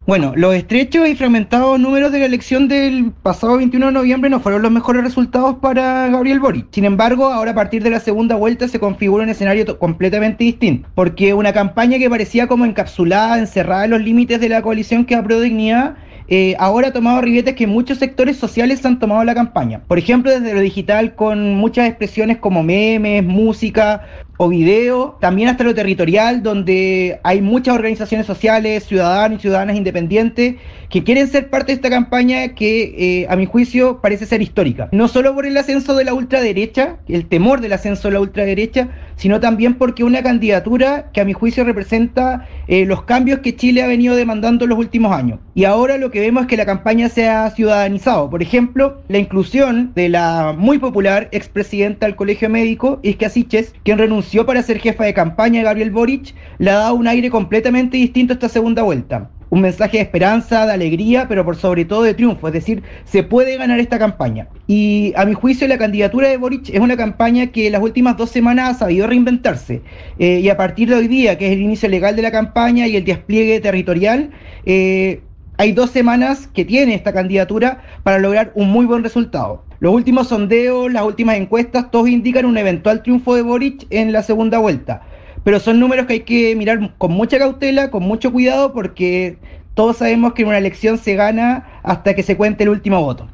Bueno, 0.04 0.32
los 0.34 0.52
estrechos 0.56 1.08
y 1.08 1.14
fragmentados 1.14 1.78
números 1.78 2.10
de 2.10 2.18
la 2.18 2.24
elección 2.24 2.66
del 2.66 3.12
pasado 3.22 3.58
21 3.58 3.86
de 3.86 3.92
noviembre 3.92 4.30
no 4.30 4.40
fueron 4.40 4.62
los 4.62 4.72
mejores 4.72 5.04
resultados 5.04 5.58
para 5.60 6.08
Gabriel 6.08 6.40
Boric. 6.40 6.66
Sin 6.72 6.84
embargo, 6.84 7.26
ahora 7.26 7.52
a 7.52 7.54
partir 7.54 7.84
de 7.84 7.90
la 7.90 8.00
segunda 8.00 8.34
vuelta 8.34 8.66
se 8.66 8.80
configura 8.80 9.22
un 9.22 9.30
escenario 9.30 9.78
completamente 9.78 10.42
distinto, 10.42 10.88
porque 10.96 11.34
una 11.34 11.52
campaña 11.52 11.98
que 11.98 12.10
parecía 12.10 12.48
como 12.48 12.64
encapsulada, 12.64 13.38
encerrada 13.38 13.84
en 13.84 13.92
los 13.92 14.00
límites 14.00 14.40
de 14.40 14.48
la 14.48 14.60
coalición 14.60 15.04
que 15.04 15.14
aprobó 15.14 15.40
dignidad, 15.40 15.94
eh, 16.26 16.56
ahora 16.58 16.88
ha 16.88 16.92
tomado 16.92 17.20
ribetes 17.20 17.54
que 17.54 17.68
muchos 17.68 17.98
sectores 17.98 18.36
sociales 18.36 18.84
han 18.84 18.98
tomado 18.98 19.22
la 19.22 19.34
campaña. 19.34 19.82
Por 19.86 19.98
ejemplo, 19.98 20.32
desde 20.32 20.52
lo 20.52 20.60
digital 20.60 21.14
con 21.14 21.54
muchas 21.54 21.88
expresiones 21.88 22.38
como 22.38 22.64
memes, 22.64 23.22
música 23.22 24.02
o 24.42 24.48
video, 24.48 25.16
también 25.20 25.48
hasta 25.48 25.62
lo 25.62 25.72
territorial, 25.72 26.42
donde 26.42 27.20
hay 27.22 27.40
muchas 27.40 27.76
organizaciones 27.76 28.26
sociales, 28.26 28.84
ciudadanos 28.84 29.38
y 29.38 29.42
ciudadanas 29.42 29.76
independientes 29.76 30.56
que 30.90 31.04
quieren 31.04 31.28
ser 31.28 31.48
parte 31.48 31.68
de 31.68 31.76
esta 31.76 31.88
campaña 31.88 32.48
que, 32.48 33.22
eh, 33.22 33.26
a 33.30 33.36
mi 33.36 33.46
juicio, 33.46 34.00
parece 34.02 34.26
ser 34.26 34.42
histórica. 34.42 34.88
No 34.92 35.06
solo 35.06 35.34
por 35.34 35.46
el 35.46 35.56
ascenso 35.56 35.94
de 35.94 36.04
la 36.04 36.12
ultraderecha, 36.12 36.96
el 37.08 37.26
temor 37.28 37.60
del 37.60 37.72
ascenso 37.72 38.08
de 38.08 38.14
la 38.14 38.20
ultraderecha, 38.20 38.88
sino 39.16 39.38
también 39.38 39.74
porque 39.74 40.04
una 40.04 40.22
candidatura 40.22 41.10
que 41.12 41.20
a 41.20 41.24
mi 41.24 41.32
juicio 41.32 41.64
representa 41.64 42.46
eh, 42.66 42.84
los 42.84 43.04
cambios 43.04 43.38
que 43.38 43.54
Chile 43.54 43.82
ha 43.82 43.86
venido 43.86 44.16
demandando 44.16 44.64
en 44.64 44.70
los 44.70 44.78
últimos 44.78 45.12
años. 45.12 45.38
Y 45.54 45.64
ahora 45.64 45.96
lo 45.96 46.10
que 46.10 46.20
vemos 46.20 46.42
es 46.42 46.48
que 46.48 46.56
la 46.56 46.66
campaña 46.66 47.08
se 47.08 47.28
ha 47.28 47.48
ciudadanizado. 47.50 48.28
Por 48.28 48.42
ejemplo, 48.42 49.00
la 49.08 49.18
inclusión 49.18 49.92
de 49.94 50.08
la 50.08 50.54
muy 50.58 50.78
popular 50.78 51.28
expresidenta 51.32 52.06
del 52.06 52.16
Colegio 52.16 52.50
Médico, 52.50 52.98
Iskia 53.02 53.30
Siches, 53.30 53.74
quien 53.84 53.98
renunció 53.98 54.31
para 54.40 54.62
ser 54.62 54.78
jefa 54.78 55.04
de 55.04 55.12
campaña 55.12 55.60
de 55.60 55.64
Gabriel 55.64 55.90
Boric, 55.90 56.34
le 56.58 56.70
ha 56.70 56.78
dado 56.78 56.94
un 56.94 57.06
aire 57.06 57.28
completamente 57.30 57.98
distinto 57.98 58.32
a 58.32 58.34
esta 58.34 58.48
segunda 58.48 58.82
vuelta. 58.82 59.30
Un 59.50 59.60
mensaje 59.60 59.98
de 59.98 60.02
esperanza, 60.04 60.64
de 60.64 60.72
alegría, 60.72 61.28
pero 61.28 61.44
por 61.44 61.56
sobre 61.56 61.84
todo 61.84 62.02
de 62.02 62.14
triunfo. 62.14 62.48
Es 62.48 62.54
decir, 62.54 62.82
se 63.04 63.22
puede 63.22 63.58
ganar 63.58 63.78
esta 63.78 63.98
campaña. 63.98 64.48
Y 64.66 65.12
a 65.14 65.26
mi 65.26 65.34
juicio, 65.34 65.68
la 65.68 65.76
candidatura 65.76 66.28
de 66.28 66.38
Boric 66.38 66.70
es 66.70 66.80
una 66.80 66.96
campaña 66.96 67.48
que 67.48 67.68
las 67.68 67.82
últimas 67.82 68.16
dos 68.16 68.30
semanas 68.30 68.70
ha 68.70 68.78
sabido 68.78 69.06
reinventarse. 69.06 69.82
Eh, 70.18 70.40
y 70.42 70.48
a 70.48 70.56
partir 70.56 70.88
de 70.88 70.94
hoy 70.94 71.08
día, 71.08 71.36
que 71.36 71.48
es 71.48 71.52
el 71.52 71.60
inicio 71.60 71.90
legal 71.90 72.16
de 72.16 72.22
la 72.22 72.30
campaña 72.30 72.86
y 72.86 72.96
el 72.96 73.04
despliegue 73.04 73.60
territorial, 73.60 74.30
eh, 74.64 75.20
hay 75.58 75.72
dos 75.72 75.90
semanas 75.90 76.46
que 76.46 76.64
tiene 76.64 76.94
esta 76.94 77.12
candidatura 77.12 77.82
para 78.02 78.18
lograr 78.18 78.52
un 78.54 78.70
muy 78.70 78.86
buen 78.86 79.04
resultado. 79.04 79.64
Los 79.82 79.92
últimos 79.92 80.28
sondeos, 80.28 80.92
las 80.92 81.02
últimas 81.02 81.34
encuestas, 81.34 81.90
todos 81.90 82.08
indican 82.08 82.44
un 82.44 82.56
eventual 82.56 83.02
triunfo 83.02 83.34
de 83.34 83.42
Boric 83.42 83.84
en 83.90 84.12
la 84.12 84.22
segunda 84.22 84.58
vuelta. 84.60 85.02
Pero 85.42 85.58
son 85.58 85.80
números 85.80 86.06
que 86.06 86.12
hay 86.12 86.20
que 86.20 86.54
mirar 86.54 86.94
con 86.98 87.10
mucha 87.10 87.36
cautela, 87.36 87.90
con 87.90 88.04
mucho 88.04 88.30
cuidado, 88.30 88.72
porque 88.72 89.38
todos 89.74 89.96
sabemos 89.96 90.34
que 90.34 90.42
en 90.42 90.48
una 90.48 90.58
elección 90.58 90.98
se 90.98 91.16
gana 91.16 91.66
hasta 91.82 92.14
que 92.14 92.22
se 92.22 92.36
cuente 92.36 92.62
el 92.62 92.70
último 92.70 93.00
voto. 93.00 93.26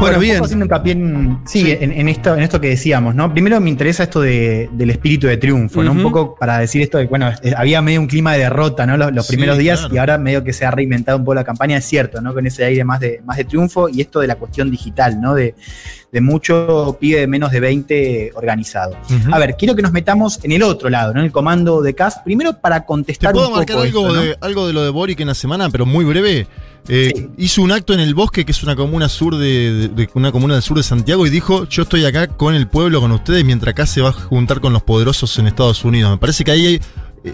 Bueno, 0.00 0.16
un 0.16 0.22
bien. 0.22 0.36
poco 0.36 0.44
haciendo 0.46 0.64
hincapié 0.66 0.92
en, 0.92 1.38
sí, 1.46 1.60
Sí. 1.62 1.76
En, 1.80 1.92
en 1.92 2.08
esto, 2.08 2.34
en 2.34 2.40
esto 2.40 2.60
que 2.60 2.68
decíamos, 2.68 3.14
¿no? 3.14 3.32
Primero 3.32 3.60
me 3.60 3.70
interesa 3.70 4.04
esto 4.04 4.20
de- 4.20 4.68
del 4.72 4.90
espíritu 4.90 5.26
de 5.26 5.36
triunfo, 5.36 5.82
¿no? 5.82 5.92
Un 5.92 6.02
poco 6.02 6.34
para 6.34 6.58
decir 6.58 6.82
esto 6.82 6.98
de, 6.98 7.06
bueno, 7.06 7.30
había 7.56 7.82
medio 7.82 8.00
un 8.00 8.06
clima 8.06 8.32
de 8.32 8.40
derrota, 8.40 8.86
¿no? 8.86 8.96
Los, 8.96 9.12
los 9.12 9.26
Sí, 9.26 9.32
primeros 9.34 9.58
días 9.58 9.80
claro. 9.80 9.94
y 9.94 9.98
ahora 9.98 10.18
medio 10.18 10.42
que 10.42 10.52
se 10.52 10.64
ha 10.66 10.70
reinventado 10.70 11.18
un 11.18 11.24
poco 11.24 11.34
la 11.34 11.44
campaña, 11.44 11.76
es 11.76 11.84
cierto, 11.84 12.20
¿no? 12.20 12.32
Con 12.34 12.46
ese 12.46 12.64
aire 12.64 12.84
más 12.84 13.00
de, 13.00 13.20
más 13.24 13.36
de 13.36 13.44
triunfo 13.44 13.88
y 13.88 14.00
esto 14.00 14.20
de 14.20 14.26
la 14.26 14.36
cuestión 14.36 14.70
digital, 14.70 15.20
¿no? 15.20 15.34
De, 15.34 15.54
de 16.12 16.20
mucho 16.20 16.96
pibe 17.00 17.20
de 17.20 17.26
menos 17.28 17.52
de 17.52 17.60
20 17.60 18.32
organizado. 18.34 18.96
A 19.30 19.38
ver, 19.38 19.54
quiero 19.56 19.76
que 19.76 19.82
nos 19.82 19.92
metamos 19.92 20.40
en 20.42 20.52
el 20.52 20.62
otro 20.62 20.88
lado, 20.90 21.12
¿no? 21.14 21.20
En 21.20 21.26
el 21.26 21.32
comando 21.32 21.82
de 21.82 21.94
CAS, 21.94 22.20
primero 22.24 22.58
para 22.60 22.80
Te 22.80 22.86
contestar 22.86 23.32
puedo 23.32 23.48
un 23.48 23.54
marcar 23.54 23.76
poco 23.76 23.86
algo, 23.86 24.00
esto, 24.08 24.14
¿no? 24.16 24.22
de, 24.22 24.36
algo 24.40 24.66
de 24.66 24.72
lo 24.72 24.82
de 24.82 24.90
Boric 24.90 25.20
en 25.20 25.28
la 25.28 25.34
semana, 25.34 25.70
pero 25.70 25.86
muy 25.86 26.04
breve. 26.04 26.46
Eh, 26.88 27.12
Sí. 27.14 27.28
Hizo 27.38 27.62
un 27.62 27.72
acto 27.72 27.92
en 27.94 28.00
el 28.00 28.14
bosque, 28.14 28.44
que 28.44 28.52
es 28.52 28.62
una 28.62 28.74
comuna 28.74 29.08
sur 29.08 29.36
de, 29.36 29.72
de- 29.72 29.88
de- 29.88 30.08
una 30.14 30.32
comuna 30.32 30.54
del 30.54 30.62
sur 30.62 30.76
de 30.76 30.82
Santiago, 30.82 31.26
y 31.26 31.30
dijo: 31.30 31.66
Yo 31.68 31.82
estoy 31.82 32.04
acá 32.04 32.26
con 32.28 32.54
el 32.54 32.66
pueblo, 32.68 33.00
con 33.00 33.12
ustedes, 33.12 33.44
mientras 33.44 33.72
acá 33.72 33.86
se 33.86 34.00
va 34.00 34.08
a 34.08 34.12
juntar 34.12 34.60
con 34.60 34.72
los 34.72 34.82
poderosos 34.82 35.38
en 35.38 35.46
Estados 35.46 35.84
Unidos. 35.84 36.10
Me 36.10 36.18
parece 36.18 36.42
que 36.44 36.50
ahí 36.50 36.66
hay- 36.66 36.80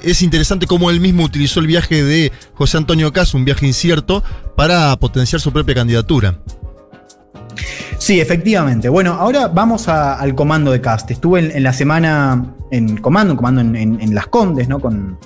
es 0.02 0.20
interesante 0.22 0.66
cómo 0.66 0.90
él 0.90 1.00
mismo 1.00 1.22
utilizó 1.24 1.60
el 1.60 1.68
viaje 1.68 2.02
de 2.02 2.32
José 2.54 2.76
Antonio 2.76 3.12
Cas, 3.12 3.34
un 3.34 3.44
viaje 3.44 3.66
incierto, 3.66 4.22
para 4.56 4.96
potenciar 4.98 5.40
su 5.40 5.52
propia 5.52 5.74
candidatura. 5.76 6.38
Sí, 7.98 8.20
efectivamente. 8.20 8.88
Bueno, 8.88 9.14
ahora 9.14 9.48
vamos 9.48 9.88
a- 9.88 10.14
al 10.14 10.34
comando 10.34 10.70
de 10.72 10.80
cast. 10.80 11.10
Estuve 11.10 11.40
en, 11.40 11.50
en 11.52 11.62
la 11.62 11.72
semana 11.72 12.54
en 12.70 12.96
comando, 12.98 13.36
comando 13.36 13.60
en, 13.60 13.74
en- 13.76 14.00
en 14.00 14.14
Las 14.14 14.26
Condes, 14.26 14.68
¿no? 14.68 14.80
Con. 14.80 15.18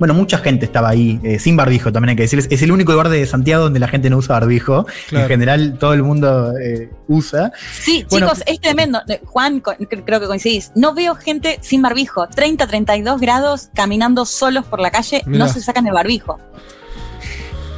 Bueno, 0.00 0.14
mucha 0.14 0.38
gente 0.38 0.64
estaba 0.64 0.88
ahí, 0.88 1.20
eh, 1.22 1.38
sin 1.38 1.56
barbijo 1.56 1.92
también 1.92 2.10
hay 2.10 2.16
que 2.16 2.22
decirles. 2.22 2.48
Es 2.50 2.62
el 2.62 2.72
único 2.72 2.90
lugar 2.92 3.10
de 3.10 3.26
Santiago 3.26 3.64
donde 3.64 3.78
la 3.78 3.86
gente 3.86 4.08
no 4.08 4.16
usa 4.16 4.40
barbijo. 4.40 4.86
Claro. 5.08 5.24
En 5.26 5.28
general, 5.28 5.76
todo 5.78 5.92
el 5.92 6.02
mundo 6.02 6.54
eh, 6.58 6.90
usa. 7.06 7.52
Sí, 7.72 8.06
Bueno. 8.08 8.28
chicos, 8.28 8.42
es 8.46 8.60
tremendo. 8.60 9.02
Eh, 9.08 9.20
Juan, 9.26 9.60
creo 9.60 10.20
que 10.20 10.26
coincidís. 10.26 10.72
No 10.74 10.94
veo 10.94 11.14
gente 11.16 11.58
sin 11.60 11.82
barbijo. 11.82 12.26
30, 12.28 12.66
32 12.66 13.20
grados 13.20 13.68
caminando 13.74 14.24
solos 14.24 14.64
por 14.64 14.80
la 14.80 14.90
calle, 14.90 15.22
Mirá. 15.26 15.44
no 15.44 15.52
se 15.52 15.60
sacan 15.60 15.86
el 15.86 15.92
barbijo. 15.92 16.40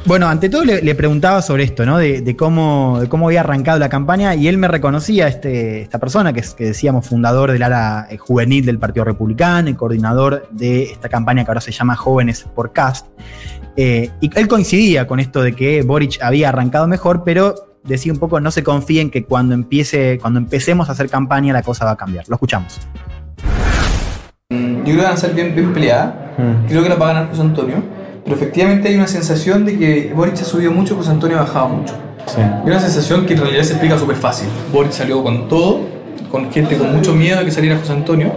Bueno, 0.05 0.27
ante 0.27 0.49
todo 0.49 0.65
le, 0.65 0.81
le 0.81 0.95
preguntaba 0.95 1.41
sobre 1.41 1.63
esto, 1.63 1.85
¿no? 1.85 1.97
De, 1.97 2.19
de 2.19 2.35
cómo, 2.35 2.99
de 2.99 3.07
cómo 3.07 3.27
había 3.27 3.39
arrancado 3.39 3.79
la 3.79 3.87
campaña 3.87 4.35
y 4.35 4.49
él 4.49 4.57
me 4.57 4.67
reconocía, 4.67 5.29
este, 5.29 5.81
esta 5.81 5.97
persona 5.97 6.33
que 6.33 6.41
es, 6.41 6.53
que 6.53 6.65
decíamos, 6.65 7.07
fundador 7.07 7.53
del 7.53 7.63
ala 7.63 8.07
eh, 8.09 8.17
juvenil 8.17 8.65
del 8.65 8.79
Partido 8.79 9.05
Republicano 9.05 9.69
y 9.69 9.75
coordinador 9.75 10.49
de 10.51 10.83
esta 10.83 11.07
campaña 11.07 11.45
que 11.45 11.51
ahora 11.51 11.61
se 11.61 11.71
llama 11.71 11.95
Jóvenes 11.95 12.45
por 12.53 12.73
Cast. 12.73 13.07
Eh, 13.77 14.09
y 14.19 14.29
él 14.37 14.49
coincidía 14.49 15.07
con 15.07 15.21
esto 15.21 15.41
de 15.41 15.53
que 15.53 15.83
Boric 15.83 16.21
había 16.21 16.49
arrancado 16.49 16.85
mejor, 16.85 17.23
pero 17.23 17.55
decía 17.85 18.11
un 18.11 18.19
poco, 18.19 18.41
no 18.41 18.51
se 18.51 18.61
confíen 18.61 19.09
que 19.09 19.23
cuando 19.23 19.55
empiece, 19.55 20.19
cuando 20.19 20.37
empecemos 20.37 20.89
a 20.89 20.91
hacer 20.91 21.09
campaña 21.09 21.53
la 21.53 21.63
cosa 21.63 21.85
va 21.85 21.91
a 21.91 21.97
cambiar. 21.97 22.27
Lo 22.27 22.35
escuchamos. 22.35 22.77
Yo 24.49 24.83
creo 24.83 24.97
que 24.97 25.03
van 25.03 25.13
a 25.13 25.17
ser 25.17 25.33
bien, 25.33 25.55
bien 25.55 25.73
peleadas. 25.73 26.13
Creo 26.67 26.83
que 26.83 26.89
la 26.89 26.95
va 26.95 27.09
a 27.09 27.13
ganar 27.13 27.29
José 27.29 27.41
Antonio. 27.41 27.92
Pero 28.33 28.45
efectivamente 28.45 28.89
hay 28.89 28.95
una 28.95 29.05
sensación 29.05 29.63
de 29.63 29.77
que 29.77 30.11
Boric 30.15 30.41
ha 30.41 30.43
subido 30.43 30.71
mucho, 30.71 30.95
José 30.95 31.11
Antonio 31.11 31.37
ha 31.37 31.41
bajado 31.41 31.69
mucho. 31.69 31.93
Hay 32.35 32.67
una 32.67 32.79
sensación 32.79 33.27
que 33.27 33.33
en 33.33 33.41
realidad 33.41 33.61
se 33.61 33.73
explica 33.73 33.95
súper 33.95 34.15
fácil. 34.15 34.47
Boric 34.71 34.91
salió 34.91 35.21
con 35.21 35.47
todo, 35.47 35.81
con 36.31 36.51
gente 36.51 36.75
con 36.75 36.95
mucho 36.95 37.13
miedo 37.13 37.37
de 37.37 37.45
que 37.45 37.51
saliera 37.51 37.77
José 37.77 37.91
Antonio. 37.91 38.31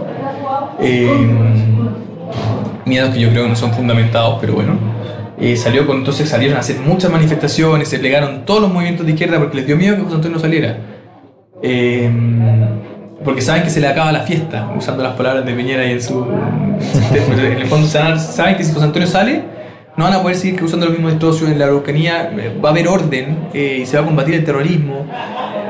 Eh, 0.79 1.09
miedos 2.85 3.09
que 3.11 3.19
yo 3.21 3.31
creo 3.31 3.43
que 3.43 3.49
no 3.49 3.55
son 3.55 3.73
fundamentados, 3.73 4.37
pero 4.39 4.53
bueno. 4.53 4.73
Eh, 5.39 5.55
salió 5.55 5.87
con, 5.87 5.97
entonces 5.97 6.29
salieron 6.29 6.57
a 6.57 6.59
hacer 6.59 6.79
muchas 6.79 7.11
manifestaciones, 7.11 7.87
se 7.87 7.97
plegaron 7.97 8.45
todos 8.45 8.61
los 8.61 8.71
movimientos 8.71 9.03
de 9.03 9.13
izquierda 9.13 9.39
porque 9.39 9.57
les 9.57 9.65
dio 9.65 9.77
miedo 9.77 9.95
que 9.95 10.03
José 10.03 10.15
Antonio 10.15 10.37
no 10.37 10.41
saliera. 10.41 10.77
Eh, 11.63 12.11
porque 13.25 13.41
saben 13.41 13.63
que 13.63 13.71
se 13.71 13.81
le 13.81 13.87
acaba 13.87 14.11
la 14.11 14.21
fiesta, 14.21 14.71
usando 14.77 15.01
las 15.01 15.13
palabras 15.15 15.43
de 15.43 15.53
Piñera 15.53 15.87
y 15.87 15.93
en 15.93 16.01
su. 16.03 16.23
en 16.23 17.57
el 17.57 17.65
fondo 17.65 17.87
saben 17.87 18.55
que 18.57 18.63
si 18.63 18.73
José 18.73 18.85
Antonio 18.85 19.07
sale, 19.07 19.56
no 19.97 20.03
van 20.03 20.13
a 20.13 20.21
poder 20.21 20.37
seguir 20.37 20.63
usando 20.63 20.85
los 20.85 20.93
mismos 20.93 21.11
distorsios 21.11 21.49
en 21.49 21.57
la 21.57 21.65
Araucanía, 21.65 22.31
eh, 22.37 22.55
va 22.63 22.69
a 22.69 22.71
haber 22.71 22.87
orden 22.87 23.49
eh, 23.51 23.79
y 23.81 23.85
se 23.87 23.97
va 23.97 24.03
a 24.03 24.05
combatir 24.05 24.35
el 24.35 24.45
terrorismo. 24.45 25.07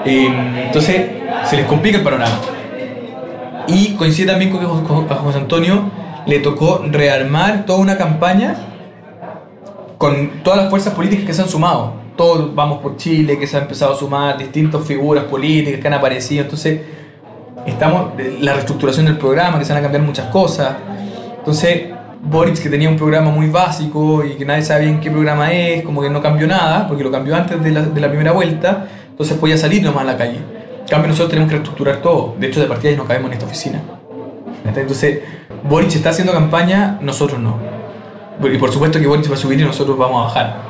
Eh, 0.05 0.27
entonces, 0.65 1.01
se 1.45 1.55
les 1.55 1.65
complica 1.65 1.97
el 1.97 2.03
panorama. 2.03 2.41
Y 3.67 3.95
coincide 3.95 4.27
también 4.27 4.51
con 4.51 5.07
que 5.07 5.13
a 5.13 5.17
José 5.17 5.37
Antonio 5.37 5.89
le 6.25 6.39
tocó 6.39 6.83
rearmar 6.91 7.65
toda 7.65 7.79
una 7.79 7.97
campaña 7.97 8.55
con 9.97 10.43
todas 10.43 10.59
las 10.59 10.69
fuerzas 10.69 10.93
políticas 10.93 11.25
que 11.25 11.33
se 11.33 11.41
han 11.41 11.49
sumado. 11.49 11.93
Todos 12.17 12.53
vamos 12.53 12.79
por 12.79 12.97
Chile, 12.97 13.39
que 13.39 13.47
se 13.47 13.55
han 13.55 13.63
empezado 13.63 13.93
a 13.93 13.95
sumar, 13.95 14.37
distintas 14.37 14.83
figuras 14.83 15.23
políticas 15.23 15.79
que 15.79 15.87
han 15.87 15.93
aparecido. 15.93 16.43
Entonces, 16.43 16.81
estamos, 17.65 18.11
la 18.41 18.53
reestructuración 18.53 19.05
del 19.05 19.17
programa, 19.17 19.57
que 19.57 19.63
se 19.63 19.71
van 19.71 19.79
a 19.79 19.83
cambiar 19.83 20.03
muchas 20.03 20.25
cosas. 20.27 20.75
Entonces, 21.39 21.96
Boric, 22.21 22.61
que 22.61 22.69
tenía 22.69 22.89
un 22.89 22.97
programa 22.97 23.31
muy 23.31 23.49
básico 23.49 24.23
y 24.23 24.35
que 24.35 24.45
nadie 24.45 24.63
sabía 24.63 24.89
en 24.89 24.99
qué 24.99 25.11
programa 25.11 25.51
es, 25.51 25.83
como 25.83 26.01
que 26.01 26.09
no 26.09 26.21
cambió 26.21 26.47
nada, 26.47 26.87
porque 26.87 27.03
lo 27.03 27.11
cambió 27.11 27.35
antes 27.35 27.61
de 27.63 27.71
la, 27.71 27.83
de 27.83 28.01
la 28.01 28.09
primera 28.09 28.31
vuelta, 28.31 28.87
entonces 29.09 29.37
podía 29.37 29.57
salir 29.57 29.83
nomás 29.83 30.03
a 30.03 30.05
la 30.05 30.17
calle. 30.17 30.39
En 30.81 30.87
cambio, 30.87 31.09
nosotros 31.09 31.29
tenemos 31.29 31.49
que 31.49 31.57
reestructurar 31.57 31.97
todo. 31.97 32.35
De 32.39 32.47
hecho, 32.47 32.61
de 32.61 32.67
partida 32.67 32.91
ya 32.91 32.97
no 32.97 33.05
cabemos 33.05 33.27
en 33.27 33.33
esta 33.33 33.45
oficina. 33.45 33.81
Entonces, 34.65 35.19
Boric 35.63 35.95
está 35.95 36.09
haciendo 36.09 36.33
campaña, 36.33 36.97
nosotros 37.01 37.39
no. 37.39 37.57
Y 38.41 38.57
por 38.57 38.71
supuesto 38.71 38.99
que 38.99 39.07
Boric 39.07 39.29
va 39.29 39.35
a 39.35 39.37
subir 39.37 39.59
y 39.59 39.63
nosotros 39.63 39.97
vamos 39.97 40.21
a 40.21 40.25
bajar. 40.25 40.67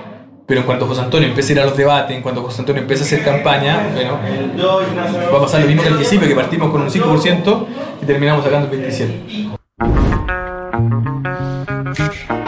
Pero 0.47 0.61
en 0.61 0.65
cuanto 0.65 0.87
José 0.87 1.01
Antonio 1.01 1.27
empiece 1.27 1.51
a 1.51 1.55
ir 1.55 1.61
a 1.61 1.65
los 1.65 1.75
debates, 1.75 2.15
en 2.15 2.23
cuanto 2.23 2.41
José 2.41 2.61
Antonio 2.61 2.81
empiece 2.81 3.03
a 3.03 3.05
hacer 3.05 3.23
campaña, 3.23 3.89
bueno, 3.93 4.17
va 5.33 5.37
a 5.37 5.41
pasar 5.41 5.61
lo 5.61 5.67
mismo 5.67 5.83
que 5.83 5.89
al 5.89 5.95
principio, 5.95 6.27
que 6.27 6.35
partimos 6.35 6.71
con 6.71 6.81
un 6.81 6.89
5% 6.89 7.65
y 8.01 8.05
terminamos 8.05 8.45
sacando 8.45 8.71
el 8.71 8.81
27%. 8.81 11.16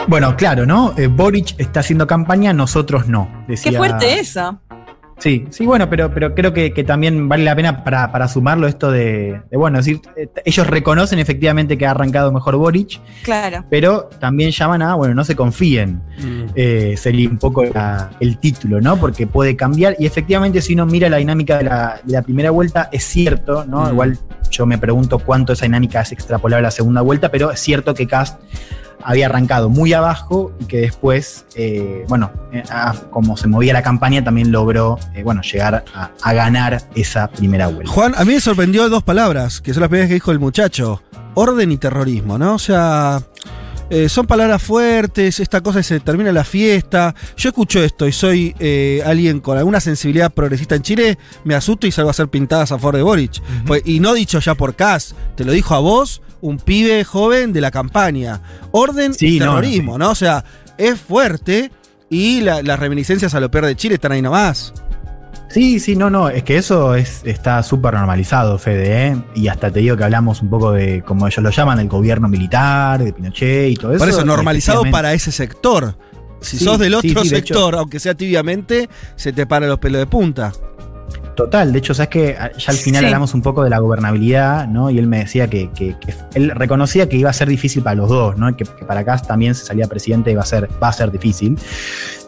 Bueno, 0.09 0.35
claro, 0.35 0.65
¿no? 0.65 0.93
Eh, 0.97 1.05
Boric 1.05 1.53
está 1.59 1.81
haciendo 1.81 2.07
campaña, 2.07 2.51
nosotros 2.51 3.07
no. 3.07 3.29
Decía, 3.47 3.71
Qué 3.71 3.77
fuerte 3.77 4.19
eso. 4.19 4.59
Sí, 5.19 5.45
sí, 5.51 5.65
bueno, 5.67 5.87
pero, 5.89 6.11
pero 6.13 6.33
creo 6.33 6.51
que, 6.53 6.73
que 6.73 6.83
también 6.85 7.27
vale 7.29 7.43
la 7.43 7.53
pena 7.55 7.83
para, 7.83 8.09
para 8.11 8.27
sumarlo 8.29 8.67
esto 8.67 8.89
de, 8.89 9.41
de, 9.51 9.57
bueno, 9.57 9.77
es 9.77 9.85
decir, 9.85 10.01
eh, 10.15 10.29
ellos 10.45 10.65
reconocen 10.65 11.19
efectivamente 11.19 11.77
que 11.77 11.85
ha 11.85 11.91
arrancado 11.91 12.31
mejor 12.31 12.55
Boric, 12.55 13.01
Claro. 13.21 13.65
pero 13.69 14.05
también 14.19 14.49
llaman 14.51 14.81
a, 14.81 14.95
bueno, 14.95 15.13
no 15.13 15.23
se 15.25 15.35
confíen. 15.35 16.01
Eh, 16.55 16.95
sería 16.97 17.29
un 17.29 17.37
poco 17.37 17.65
la- 17.65 18.09
el 18.21 18.39
título, 18.39 18.79
¿no? 18.81 18.95
Porque 18.97 19.27
puede 19.27 19.55
cambiar. 19.57 19.95
Y 19.99 20.05
efectivamente, 20.07 20.61
si 20.61 20.73
uno 20.73 20.85
mira 20.87 21.09
la 21.09 21.17
dinámica 21.17 21.57
de 21.57 21.65
la, 21.65 21.99
de 22.03 22.13
la 22.13 22.21
primera 22.23 22.49
vuelta, 22.49 22.87
es 22.91 23.03
cierto, 23.03 23.65
¿no? 23.65 23.85
Mm. 23.85 23.89
Igual 23.91 24.17
yo 24.49 24.65
me 24.65 24.77
pregunto 24.77 25.19
cuánto 25.19 25.51
esa 25.53 25.65
dinámica 25.65 25.99
es 26.01 26.13
extrapolable 26.13 26.61
a 26.65 26.67
la 26.69 26.71
segunda 26.71 27.01
vuelta, 27.01 27.29
pero 27.29 27.51
es 27.51 27.59
cierto 27.59 27.93
que 27.93 28.07
Cast 28.07 28.39
había 29.03 29.27
arrancado 29.27 29.69
muy 29.69 29.93
abajo 29.93 30.51
y 30.59 30.65
que 30.65 30.77
después, 30.77 31.45
eh, 31.55 32.05
bueno, 32.07 32.31
eh, 32.51 32.63
a- 32.69 32.93
como 33.09 33.37
se 33.37 33.47
movía 33.47 33.73
la 33.73 33.81
campaña, 33.83 34.23
también 34.23 34.51
logró, 34.51 34.97
eh, 35.15 35.23
bueno, 35.23 35.41
llegar 35.41 35.85
a, 35.93 36.11
a 36.21 36.33
ganar 36.33 36.81
esa 36.95 37.29
primera 37.29 37.67
vuelta. 37.67 37.91
Juan, 37.91 38.13
a 38.17 38.25
mí 38.25 38.33
me 38.33 38.41
sorprendió 38.41 38.89
dos 38.89 39.03
palabras, 39.03 39.61
que 39.61 39.73
son 39.73 39.81
las 39.81 39.89
primeras 39.89 40.07
que 40.09 40.15
dijo 40.15 40.31
el 40.31 40.39
muchacho. 40.39 41.01
Orden 41.35 41.71
y 41.71 41.77
terrorismo, 41.77 42.37
¿no? 42.37 42.55
O 42.55 42.59
sea, 42.59 43.21
eh, 43.89 44.09
son 44.09 44.25
palabras 44.27 44.61
fuertes, 44.61 45.39
esta 45.39 45.61
cosa 45.61 45.81
se 45.81 45.99
termina 45.99 46.31
la 46.31 46.43
fiesta. 46.43 47.15
Yo 47.37 47.49
escucho 47.49 47.81
esto 47.83 48.07
y 48.07 48.11
soy 48.11 48.53
eh, 48.59 49.01
alguien 49.05 49.39
con 49.39 49.57
alguna 49.57 49.79
sensibilidad 49.79 50.31
progresista 50.31 50.75
en 50.75 50.81
Chile, 50.81 51.17
me 51.45 51.55
asusto 51.55 51.87
y 51.87 51.91
salgo 51.91 52.09
a 52.09 52.11
hacer 52.11 52.27
pintadas 52.27 52.71
a 52.71 52.77
favor 52.79 52.97
de 52.97 53.03
Boric. 53.03 53.41
Pues, 53.65 53.83
y 53.85 53.99
no 53.99 54.13
dicho 54.13 54.39
ya 54.39 54.55
por 54.55 54.75
Cas, 54.75 55.15
te 55.35 55.45
lo 55.45 55.51
dijo 55.53 55.73
a 55.75 55.79
vos, 55.79 56.21
un 56.41 56.57
pibe 56.57 57.03
joven 57.03 57.53
de 57.53 57.61
la 57.61 57.71
campaña. 57.71 58.41
Orden 58.71 59.13
Sí, 59.13 59.35
y 59.35 59.39
no, 59.39 59.45
terrorismo, 59.47 59.97
¿no? 59.97 60.11
O 60.11 60.15
sea, 60.15 60.43
es 60.77 60.99
fuerte 60.99 61.71
y 62.09 62.41
la- 62.41 62.61
las 62.63 62.79
reminiscencias 62.79 63.33
a 63.35 63.39
lo 63.39 63.49
peor 63.51 63.65
de 63.65 63.75
Chile 63.75 63.95
están 63.95 64.11
ahí 64.13 64.21
nomás. 64.21 64.73
Sí, 65.49 65.79
sí, 65.79 65.95
no, 65.95 66.11
no, 66.11 66.29
es 66.29 66.43
que 66.43 66.57
eso 66.57 66.93
es, 66.93 67.21
está 67.25 67.63
súper 67.63 67.95
normalizado, 67.95 68.59
Fede, 68.59 69.07
¿eh? 69.07 69.17
Y 69.33 69.47
hasta 69.47 69.71
te 69.71 69.79
digo 69.79 69.97
que 69.97 70.03
hablamos 70.03 70.43
un 70.43 70.49
poco 70.51 70.73
de, 70.73 71.01
como 71.03 71.25
ellos 71.27 71.43
lo 71.43 71.49
llaman, 71.49 71.79
el 71.79 71.87
gobierno 71.87 72.27
militar, 72.27 73.03
de 73.03 73.11
Pinochet 73.13 73.71
y 73.71 73.73
todo 73.75 73.91
eso. 73.93 73.99
Por 73.99 74.09
eso, 74.09 74.23
normalizado 74.23 74.83
para 74.91 75.13
ese 75.13 75.31
sector. 75.31 75.97
Si 76.39 76.57
Sí, 76.59 76.63
sos 76.65 76.77
del 76.77 76.93
otro 76.93 77.23
sí, 77.23 77.29
sector, 77.29 77.75
aunque 77.75 77.99
sea 77.99 78.13
tibiamente, 78.13 78.89
se 79.15 79.33
te 79.33 79.47
paran 79.47 79.69
los 79.69 79.79
pelos 79.79 79.99
de 79.99 80.05
punta. 80.05 80.51
Total, 81.39 81.71
de 81.71 81.79
hecho, 81.79 81.93
sabes 81.93 82.09
que 82.09 82.33
ya 82.57 82.71
al 82.71 82.75
final 82.75 82.99
Sí. 82.99 83.05
hablamos 83.05 83.33
un 83.33 83.41
poco 83.41 83.63
de 83.63 83.69
la 83.69 83.79
gobernabilidad, 83.79 84.67
¿no? 84.67 84.89
Y 84.89 84.99
él 84.99 85.07
me 85.07 85.19
decía 85.19 85.49
que, 85.49 85.69
que- 85.71 85.97
que 85.97 86.13
él 86.33 86.51
reconocía 86.51 87.07
que 87.07 87.15
iba 87.15 87.29
a 87.29 87.33
ser 87.33 87.47
difícil 87.47 87.81
para 87.81 87.95
los 87.95 88.09
dos, 88.09 88.37
¿no? 88.37 88.53
Que, 88.57 88.65
que 88.65 88.83
para 88.85 88.99
acá 88.99 89.17
también 89.19 89.55
se 89.55 89.65
salía 89.65 89.87
presidente 89.87 90.31
iba 90.31 90.41
a 90.41 90.45
ser, 90.45 90.67
va 90.83 90.89
a 90.89 90.93
ser 90.93 91.09
difícil. 91.11 91.57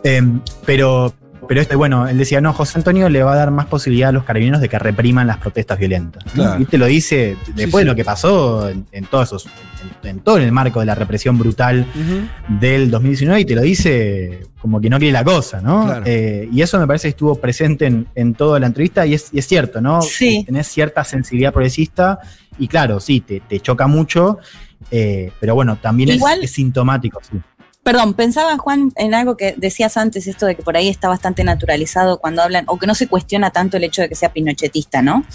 Em, 0.06 0.40
pero, 0.66 1.14
pero 1.48 1.62
este, 1.62 1.76
bueno, 1.76 2.08
él 2.08 2.18
decía, 2.18 2.42
no, 2.42 2.54
José 2.54 2.78
Antonio 2.78 3.10
le 3.10 3.24
va 3.24 3.34
a 3.34 3.36
dar 3.36 3.52
más 3.52 3.66
posibilidad 3.66 4.10
a 4.10 4.12
los 4.12 4.24
carabineros 4.24 4.62
de 4.62 4.70
que 4.70 4.80
repriman 4.80 5.28
las 5.28 5.38
protestas 5.38 5.80
violentas. 5.80 6.24
Claro. 6.34 6.62
Y 6.62 6.66
te 6.66 6.78
lo 6.78 6.86
dice 6.86 7.38
después 7.56 7.82
sí. 7.82 7.86
de 7.86 7.86
lo 7.86 7.96
que 7.96 8.06
pasó 8.06 8.70
en, 8.70 8.86
en 8.92 9.06
todos 9.06 9.30
esos, 9.30 9.48
en, 10.04 10.10
en 10.10 10.20
todo 10.20 10.38
el 10.38 10.52
marco 10.52 10.80
de 10.80 10.86
la 10.86 10.96
represión 10.96 11.38
brutal 11.38 11.86
del 12.48 12.92
2019 12.92 13.42
y 13.42 13.46
te 13.46 13.56
lo 13.56 13.62
dice 13.62 14.48
como 14.62 14.80
que 14.80 14.90
no 14.90 15.00
quiere 15.00 15.12
la 15.12 15.24
cosa, 15.24 15.60
¿no? 15.60 15.86
Claro. 15.86 16.04
Eh, 16.06 16.48
y 16.52 16.62
eso 16.62 16.80
me 16.80 16.86
parece 16.86 17.08
que 17.08 17.10
estuvo 17.10 17.36
presente 17.36 17.88
en, 17.88 18.08
en 18.14 18.36
toda 18.36 18.60
la 18.60 18.68
entrevista 18.68 19.06
y 19.08 19.16
es, 19.16 19.30
y 19.32 19.40
es 19.40 19.48
cierto, 19.48 19.82
¿no? 19.82 20.02
Sí. 20.02 20.44
Tenés 20.46 20.68
cierta 20.68 21.04
sensibilidad 21.04 21.52
progresista 21.52 22.20
y 22.60 22.68
claro, 22.68 23.00
sí, 23.00 23.22
te, 23.22 23.40
te 23.40 23.60
choca 23.60 23.88
mucho, 23.88 24.38
eh, 24.92 25.32
pero 25.40 25.56
bueno, 25.56 25.78
también 25.78 26.10
es, 26.10 26.52
sintomático. 26.52 27.20
sí. 27.24 27.38
Perdón, 27.84 28.14
pensaba 28.14 28.60
Juan 28.60 28.92
en 28.96 29.16
algo 29.16 29.36
que 29.38 29.56
decías 29.58 29.98
antes, 29.98 30.28
esto 30.28 30.46
de 30.46 30.54
que 30.54 30.62
por 30.62 30.78
ahí 30.78 30.88
está 30.88 31.08
bastante 31.08 31.44
naturalizado 31.44 32.20
cuando 32.20 32.44
hablan, 32.44 32.66
o 32.68 32.78
que 32.78 32.86
no 32.86 32.94
se 32.94 33.08
cuestiona 33.08 33.50
tanto 33.50 33.78
el 33.78 33.84
hecho 33.84 34.04
de 34.04 34.10
que 34.10 34.14
sea 34.14 34.32
pinochetista, 34.32 35.02
¿no? 35.02 35.26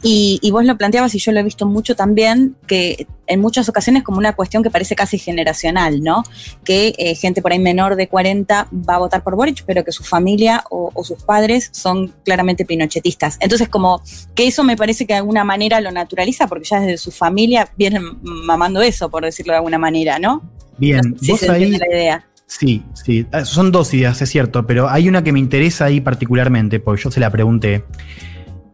Y, 0.00 0.38
vos 0.52 0.64
lo 0.64 0.78
planteabas 0.78 1.16
y 1.16 1.18
yo 1.18 1.32
lo 1.32 1.40
he 1.40 1.42
visto 1.42 1.66
mucho 1.66 1.96
también, 1.96 2.54
que 2.68 3.08
en 3.26 3.40
muchas 3.40 3.68
ocasiones 3.68 4.04
como 4.04 4.18
una 4.18 4.36
cuestión 4.36 4.62
que 4.62 4.70
parece 4.70 4.94
casi 4.94 5.18
generacional, 5.18 6.00
¿no? 6.00 6.22
Que 6.64 6.94
eh, 6.96 7.16
gente 7.16 7.42
por 7.42 7.50
ahí 7.50 7.58
menor 7.58 7.96
de 7.96 8.08
40 8.08 8.68
va 8.72 8.94
a 8.94 8.98
votar 8.98 9.24
por 9.24 9.34
Boric, 9.34 9.64
pero 9.66 9.82
que 9.82 9.90
su 9.90 10.04
familia 10.04 10.62
o, 10.70 10.92
o 10.94 11.02
sus 11.02 11.24
padres 11.24 11.70
son 11.72 12.14
claramente 12.24 12.64
pinochetistas. 12.64 13.36
Entonces 13.40 13.68
como 13.68 14.00
que 14.36 14.46
eso 14.46 14.62
me 14.62 14.76
parece 14.76 15.08
que 15.08 15.14
de 15.14 15.18
alguna 15.18 15.42
manera 15.42 15.80
lo 15.80 15.90
naturaliza, 15.90 16.46
porque 16.46 16.68
ya 16.68 16.78
desde 16.78 16.98
su 16.98 17.10
familia 17.10 17.68
vienen 17.76 18.20
mamando 18.22 18.80
eso, 18.80 19.10
por 19.10 19.24
decirlo 19.24 19.54
de 19.54 19.58
alguna 19.58 19.78
manera, 19.78 20.20
¿no? 20.20 20.42
Bien, 20.80 21.00
No 21.12 21.18
sé 21.18 21.24
si 21.24 21.30
vos 21.30 21.40
se 21.40 21.50
ahí. 21.50 21.62
entiende 21.64 21.86
la 21.88 21.94
idea. 21.96 22.26
Sí, 22.46 22.82
sí, 22.94 23.26
ah, 23.30 23.44
son 23.44 23.70
dos 23.70 23.94
ideas, 23.94 24.20
es 24.22 24.28
cierto, 24.28 24.66
pero 24.66 24.88
hay 24.88 25.08
una 25.08 25.22
que 25.22 25.32
me 25.32 25.38
interesa 25.38 25.84
ahí 25.84 26.00
particularmente, 26.00 26.80
porque 26.80 27.02
yo 27.04 27.10
se 27.12 27.20
la 27.20 27.30
pregunté, 27.30 27.84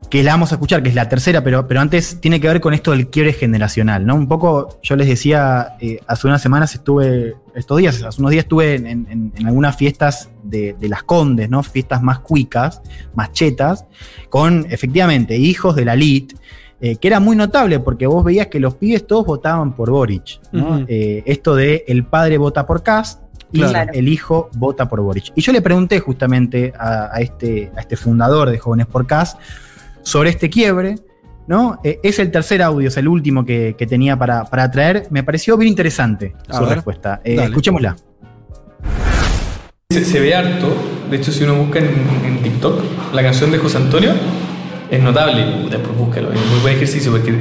que 0.09 0.23
la 0.23 0.31
vamos 0.33 0.53
a 0.53 0.55
escuchar, 0.55 0.83
que 0.83 0.89
es 0.89 0.95
la 0.95 1.09
tercera, 1.11 1.43
pero, 1.45 1.67
pero 1.69 1.81
antes 1.81 2.19
tiene 2.21 2.41
que 2.41 2.47
ver 2.49 2.61
con 2.63 2.73
esto 2.73 2.93
del 2.93 3.09
quiebre 3.11 3.33
generacional, 3.35 4.07
¿no? 4.07 4.15
Un 4.15 4.29
poco, 4.29 4.79
yo 4.83 4.97
les 4.97 5.09
decía, 5.09 5.75
eh, 5.81 5.99
hace 6.07 6.27
unas 6.29 6.41
semanas 6.41 6.75
estuve, 6.75 7.35
estos 7.55 7.77
días, 7.79 8.03
hace 8.03 8.21
unos 8.21 8.31
días 8.31 8.45
estuve 8.45 8.77
en, 8.77 8.87
en- 8.87 9.33
en 9.37 9.47
algunas 9.47 9.77
fiestas 9.77 10.31
de, 10.45 10.75
de 10.79 10.89
las 10.89 11.03
condes, 11.03 11.51
¿no? 11.51 11.63
Fiestas 11.63 12.03
más 12.03 12.21
cuicas, 12.21 12.81
más 13.15 13.33
chetas, 13.33 13.85
con 14.31 14.67
efectivamente 14.71 15.37
hijos 15.37 15.75
de 15.77 15.85
la 15.85 15.95
elite, 15.95 16.37
eh, 16.81 16.97
que 16.97 17.09
era 17.09 17.21
muy 17.21 17.37
notable 17.37 17.81
porque 17.81 18.07
vos 18.07 18.25
veías 18.25 18.49
que 18.49 18.61
los 18.61 18.75
pibes 18.75 19.07
todos 19.07 19.25
votaban 19.27 19.75
por 19.75 19.91
Boric. 19.91 20.41
Eh, 20.89 21.23
esto 21.27 21.55
de 21.55 21.85
el 21.89 22.05
padre 22.05 22.39
vota 22.39 22.67
por 22.67 22.83
Cast 22.83 23.23
y 23.53 23.61
Claro. 23.61 23.93
el 23.95 24.09
hijo 24.09 24.51
vota 24.57 24.89
por 24.89 25.01
Boric. 25.01 25.33
Y 25.35 25.41
yo 25.41 25.53
le 25.53 25.63
pregunté 25.63 26.01
justamente 26.01 26.73
a, 26.79 27.11
a 27.15 27.21
este, 27.21 27.71
a 27.77 27.81
este 27.81 27.97
fundador 27.97 28.51
de 28.51 28.59
Jóvenes 28.59 28.87
por 28.87 29.07
CAS 29.07 29.37
sobre 30.03 30.31
este 30.31 30.51
quiebre. 30.51 30.97
¿no? 31.49 31.79
Eh, 31.85 32.01
es 32.03 32.19
el 32.19 32.33
tercer 32.33 32.61
audio, 32.61 32.89
es 32.89 32.97
el 32.97 33.07
último 33.07 33.45
que, 33.45 33.77
que 33.79 33.87
tenía 33.87 34.19
para, 34.19 34.45
para 34.45 34.69
traer. 34.71 35.07
Me 35.11 35.23
pareció 35.23 35.57
bien 35.57 35.69
interesante 35.71 36.35
A 36.49 36.55
su 36.59 36.65
ver. 36.65 36.75
respuesta. 36.75 37.21
Eh, 37.25 37.37
escuchémosla. 37.41 37.95
Se, 39.91 40.05
se 40.05 40.21
ve 40.21 40.35
harto, 40.35 40.75
de 41.11 41.17
hecho 41.17 41.31
si 41.33 41.45
uno 41.45 41.55
busca 41.55 41.79
en, 41.79 41.87
en 42.25 42.43
TikTok 42.43 43.15
la 43.15 43.23
canción 43.23 43.51
de 43.53 43.59
José 43.59 43.77
Antonio, 43.79 44.11
es 44.91 45.03
notable, 45.03 45.45
después 45.71 45.97
búscalo, 45.97 46.33
es 46.33 46.41
muy 46.47 46.61
buen 46.61 46.77
ejercicio 46.77 47.11
porque 47.13 47.35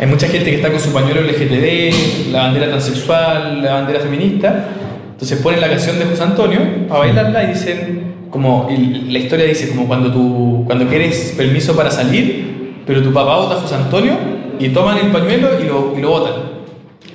hay 0.00 0.06
mucha 0.06 0.28
gente 0.28 0.50
que 0.50 0.56
está 0.56 0.70
con 0.70 0.80
su 0.80 0.92
pañuelo 0.92 1.22
LGTB, 1.22 2.30
la 2.32 2.42
bandera 2.42 2.68
transexual, 2.68 3.62
la 3.62 3.74
bandera 3.74 4.00
feminista, 4.00 4.68
entonces 5.12 5.38
ponen 5.40 5.60
la 5.60 5.68
canción 5.68 5.98
de 5.98 6.04
José 6.04 6.22
Antonio 6.22 6.60
a 6.90 6.98
bailarla 6.98 7.44
y 7.44 7.46
dicen, 7.48 8.14
como, 8.30 8.68
y 8.70 9.10
la 9.10 9.18
historia 9.18 9.46
dice 9.46 9.68
como 9.70 9.86
cuando 9.88 10.12
tú, 10.12 10.62
cuando 10.66 10.86
quieres 10.86 11.34
permiso 11.36 11.74
para 11.74 11.90
salir, 11.90 12.82
pero 12.86 13.02
tu 13.02 13.12
papá 13.12 13.36
vota 13.36 13.54
a 13.56 13.60
José 13.60 13.74
Antonio 13.74 14.12
y 14.60 14.68
toman 14.68 14.98
el 14.98 15.06
pañuelo 15.10 15.48
y 15.60 15.66
lo, 15.66 15.94
y 15.98 16.02
lo 16.02 16.10
votan. 16.10 16.34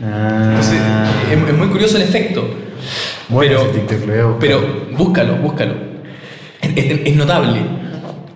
Entonces, 0.01 0.79
es, 1.31 1.49
es 1.49 1.57
muy 1.57 1.67
curioso 1.67 1.95
el 1.97 2.03
efecto. 2.03 2.43
Bueno, 3.29 3.59
pero, 3.87 4.37
pero 4.39 4.61
búscalo, 4.97 5.35
búscalo. 5.37 5.73
Es, 6.61 6.71
es- 6.75 6.99
es 7.05 7.15
notable. 7.15 7.59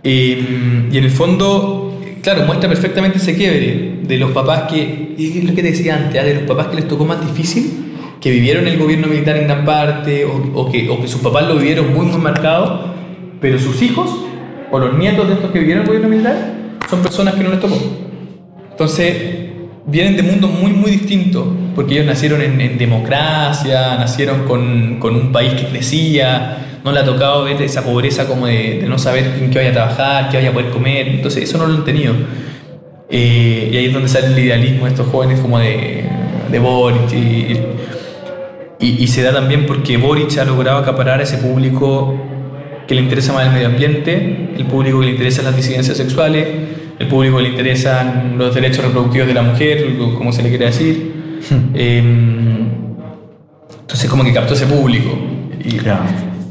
Eh, 0.09 0.87
y 0.89 0.97
en 0.97 1.03
el 1.03 1.11
fondo, 1.11 1.99
claro, 2.21 2.43
muestra 2.45 2.69
perfectamente 2.69 3.17
ese 3.17 3.35
quiebre 3.35 3.99
de 4.03 4.17
los 4.17 4.31
papás 4.31 4.71
que, 4.71 5.15
y 5.17 5.41
lo 5.41 5.53
que 5.53 5.61
te 5.61 5.71
decía 5.71 5.97
antes, 5.97 6.21
ah, 6.21 6.23
de 6.23 6.33
los 6.33 6.43
papás 6.43 6.67
que 6.67 6.77
les 6.77 6.87
tocó 6.87 7.03
más 7.03 7.19
difícil, 7.19 7.93
que 8.21 8.31
vivieron 8.31 8.65
el 8.67 8.77
gobierno 8.77 9.07
militar 9.07 9.35
en 9.35 9.47
gran 9.47 9.65
parte, 9.65 10.23
o, 10.23 10.51
o 10.53 10.71
que, 10.71 10.89
o 10.89 11.01
que 11.01 11.09
sus 11.09 11.19
papás 11.19 11.45
lo 11.49 11.55
vivieron 11.55 11.93
muy, 11.93 12.05
muy 12.05 12.21
marcado, 12.21 12.85
pero 13.41 13.59
sus 13.59 13.81
hijos, 13.81 14.09
o 14.71 14.79
los 14.79 14.97
nietos 14.97 15.27
de 15.27 15.33
estos 15.33 15.51
que 15.51 15.59
vivieron 15.59 15.81
el 15.81 15.87
gobierno 15.87 16.07
militar, 16.07 16.53
son 16.89 17.01
personas 17.01 17.35
que 17.35 17.43
no 17.43 17.49
les 17.49 17.59
tocó. 17.59 17.77
Entonces, 18.71 19.46
vienen 19.87 20.15
de 20.17 20.23
mundos 20.23 20.51
muy, 20.51 20.71
muy 20.73 20.91
distintos, 20.91 21.47
porque 21.75 21.95
ellos 21.95 22.05
nacieron 22.05 22.41
en, 22.41 22.59
en 22.61 22.77
democracia, 22.77 23.95
nacieron 23.97 24.43
con, 24.45 24.97
con 24.99 25.15
un 25.15 25.31
país 25.31 25.53
que 25.53 25.65
crecía, 25.67 26.79
no 26.83 26.91
le 26.91 26.99
ha 26.99 27.03
tocado 27.05 27.45
ver 27.45 27.61
esa 27.61 27.83
pobreza 27.83 28.27
como 28.27 28.45
de, 28.47 28.79
de 28.81 28.87
no 28.87 28.99
saber 28.99 29.33
en 29.41 29.49
qué 29.49 29.57
vaya 29.59 29.69
a 29.71 29.73
trabajar, 29.73 30.29
qué 30.29 30.37
vaya 30.37 30.49
a 30.49 30.53
poder 30.53 30.69
comer, 30.69 31.07
entonces 31.07 31.43
eso 31.43 31.57
no 31.57 31.65
lo 31.65 31.73
han 31.75 31.85
tenido. 31.85 32.13
Eh, 33.09 33.69
y 33.71 33.77
ahí 33.77 33.85
es 33.85 33.93
donde 33.93 34.09
sale 34.09 34.27
el 34.27 34.37
idealismo 34.39 34.85
de 34.85 34.91
estos 34.91 35.07
jóvenes 35.07 35.39
como 35.39 35.57
de, 35.59 36.03
de 36.51 36.59
Boric. 36.59 37.11
Y, 37.13 37.57
y- 38.79 39.03
y 39.03 39.07
se 39.07 39.23
da 39.23 39.33
también 39.33 39.65
porque 39.65 39.97
Boric 39.97 40.37
ha 40.37 40.45
logrado 40.45 40.77
acaparar 40.79 41.19
a 41.19 41.23
ese 41.23 41.37
público 41.37 42.13
que 42.87 42.95
le 42.95 43.01
interesa 43.01 43.33
más 43.33 43.47
el 43.47 43.53
medio 43.53 43.67
ambiente, 43.67 44.49
el 44.57 44.65
público 44.65 44.99
que 44.99 45.05
le 45.07 45.11
interesan 45.13 45.45
las 45.45 45.55
disidencias 45.55 45.97
sexuales, 45.97 46.47
el 46.99 47.07
público 47.07 47.39
le 47.39 47.49
interesan 47.49 48.37
los 48.37 48.53
derechos 48.55 48.83
reproductivos 48.85 49.27
de 49.27 49.33
la 49.33 49.41
mujer, 49.43 49.97
o 50.01 50.13
como 50.15 50.31
se 50.31 50.43
le 50.43 50.49
quiere 50.49 50.65
decir. 50.65 51.39
Eh, 51.73 51.99
entonces 53.81 54.09
como 54.09 54.23
que 54.23 54.33
captó 54.33 54.53
ese 54.53 54.65
público. 54.65 55.17
Y, 55.63 55.75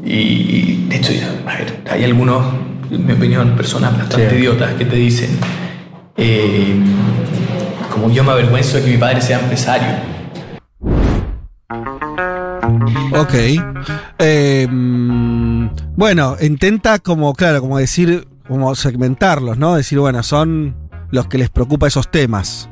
y- 0.08 0.12
y, 0.12 0.86
de 0.88 0.96
hecho, 0.96 1.12
ya, 1.12 1.28
a 1.50 1.56
ver, 1.58 1.80
hay 1.90 2.04
algunos, 2.04 2.44
en 2.90 3.06
mi 3.06 3.12
opinión, 3.12 3.50
personas 3.56 3.92
bastante 3.98 4.30
Sí. 4.30 4.36
idiotas 4.36 4.74
que 4.74 4.84
te 4.84 4.96
dicen, 4.96 5.30
eh, 6.16 6.76
como 7.92 8.10
yo 8.10 8.22
me 8.24 8.30
avergüenzo 8.32 8.76
de 8.78 8.84
que 8.84 8.90
mi 8.92 8.98
padre 8.98 9.20
sea 9.20 9.40
empresario. 9.40 9.88
Ok. 13.12 13.34
Eh, 14.18 14.66
mm, 14.70 15.66
bueno, 15.96 16.36
intenta 16.40 16.98
como, 16.98 17.34
claro, 17.34 17.60
como 17.60 17.78
decir, 17.78 18.26
como 18.48 18.74
segmentarlos, 18.74 19.58
¿no? 19.58 19.74
Decir, 19.74 19.98
bueno, 19.98 20.22
son 20.22 20.76
los 21.10 21.26
que 21.28 21.38
les 21.38 21.50
preocupa 21.50 21.86
esos 21.86 22.10
temas. 22.10 22.68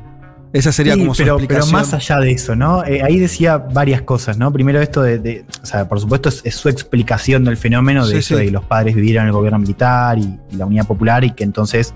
Esa 0.53 0.71
sería 0.71 0.93
Sí, 0.93 0.99
como 0.99 1.13
su 1.13 1.23
pero, 1.23 1.35
pero 1.35 1.43
explicación. 1.45 1.73
más 1.81 1.93
allá 1.93 2.19
de 2.21 2.31
eso, 2.31 2.55
¿no? 2.55 2.85
Eh, 2.85 3.01
ahí 3.03 3.19
decía 3.19 3.57
varias 3.57 4.03
cosas, 4.03 4.37
¿no? 4.37 4.53
Primero 4.53 4.81
esto 4.81 5.01
de, 5.01 5.19
de- 5.19 5.45
o 5.61 5.65
sea, 5.65 5.89
por 5.89 5.99
supuesto 5.99 6.29
es, 6.29 6.41
es 6.45 6.55
su 6.55 6.69
explicación 6.69 7.43
del 7.43 7.57
fenómeno 7.57 8.05
de 8.07 8.13
Sí, 8.13 8.19
eso 8.19 8.27
sí. 8.35 8.39
de 8.39 8.45
que 8.45 8.51
los 8.51 8.63
padres 8.63 8.95
vivieron 8.95 9.23
en 9.23 9.27
el 9.27 9.33
gobierno 9.33 9.59
militar 9.59 10.17
y, 10.17 10.39
y 10.51 10.55
la 10.55 10.65
unidad 10.65 10.87
popular 10.87 11.25
y 11.25 11.31
que 11.31 11.43
entonces 11.43 11.93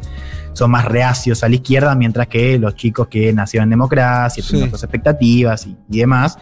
son 0.51 0.71
más 0.71 0.83
reacios 0.83 1.41
a 1.43 1.47
la 1.47 1.55
izquierda, 1.55 1.95
mientras 1.95 2.27
que 2.27 2.59
los 2.59 2.75
chicos 2.75 3.07
que 3.07 3.31
nacieron 3.31 3.67
en 3.67 3.69
democracia, 3.69 4.43
tienen 4.45 4.67
otras 4.67 4.83
expectativas 4.83 5.65
y, 5.65 5.77
y 5.89 5.99
demás, 5.99 6.37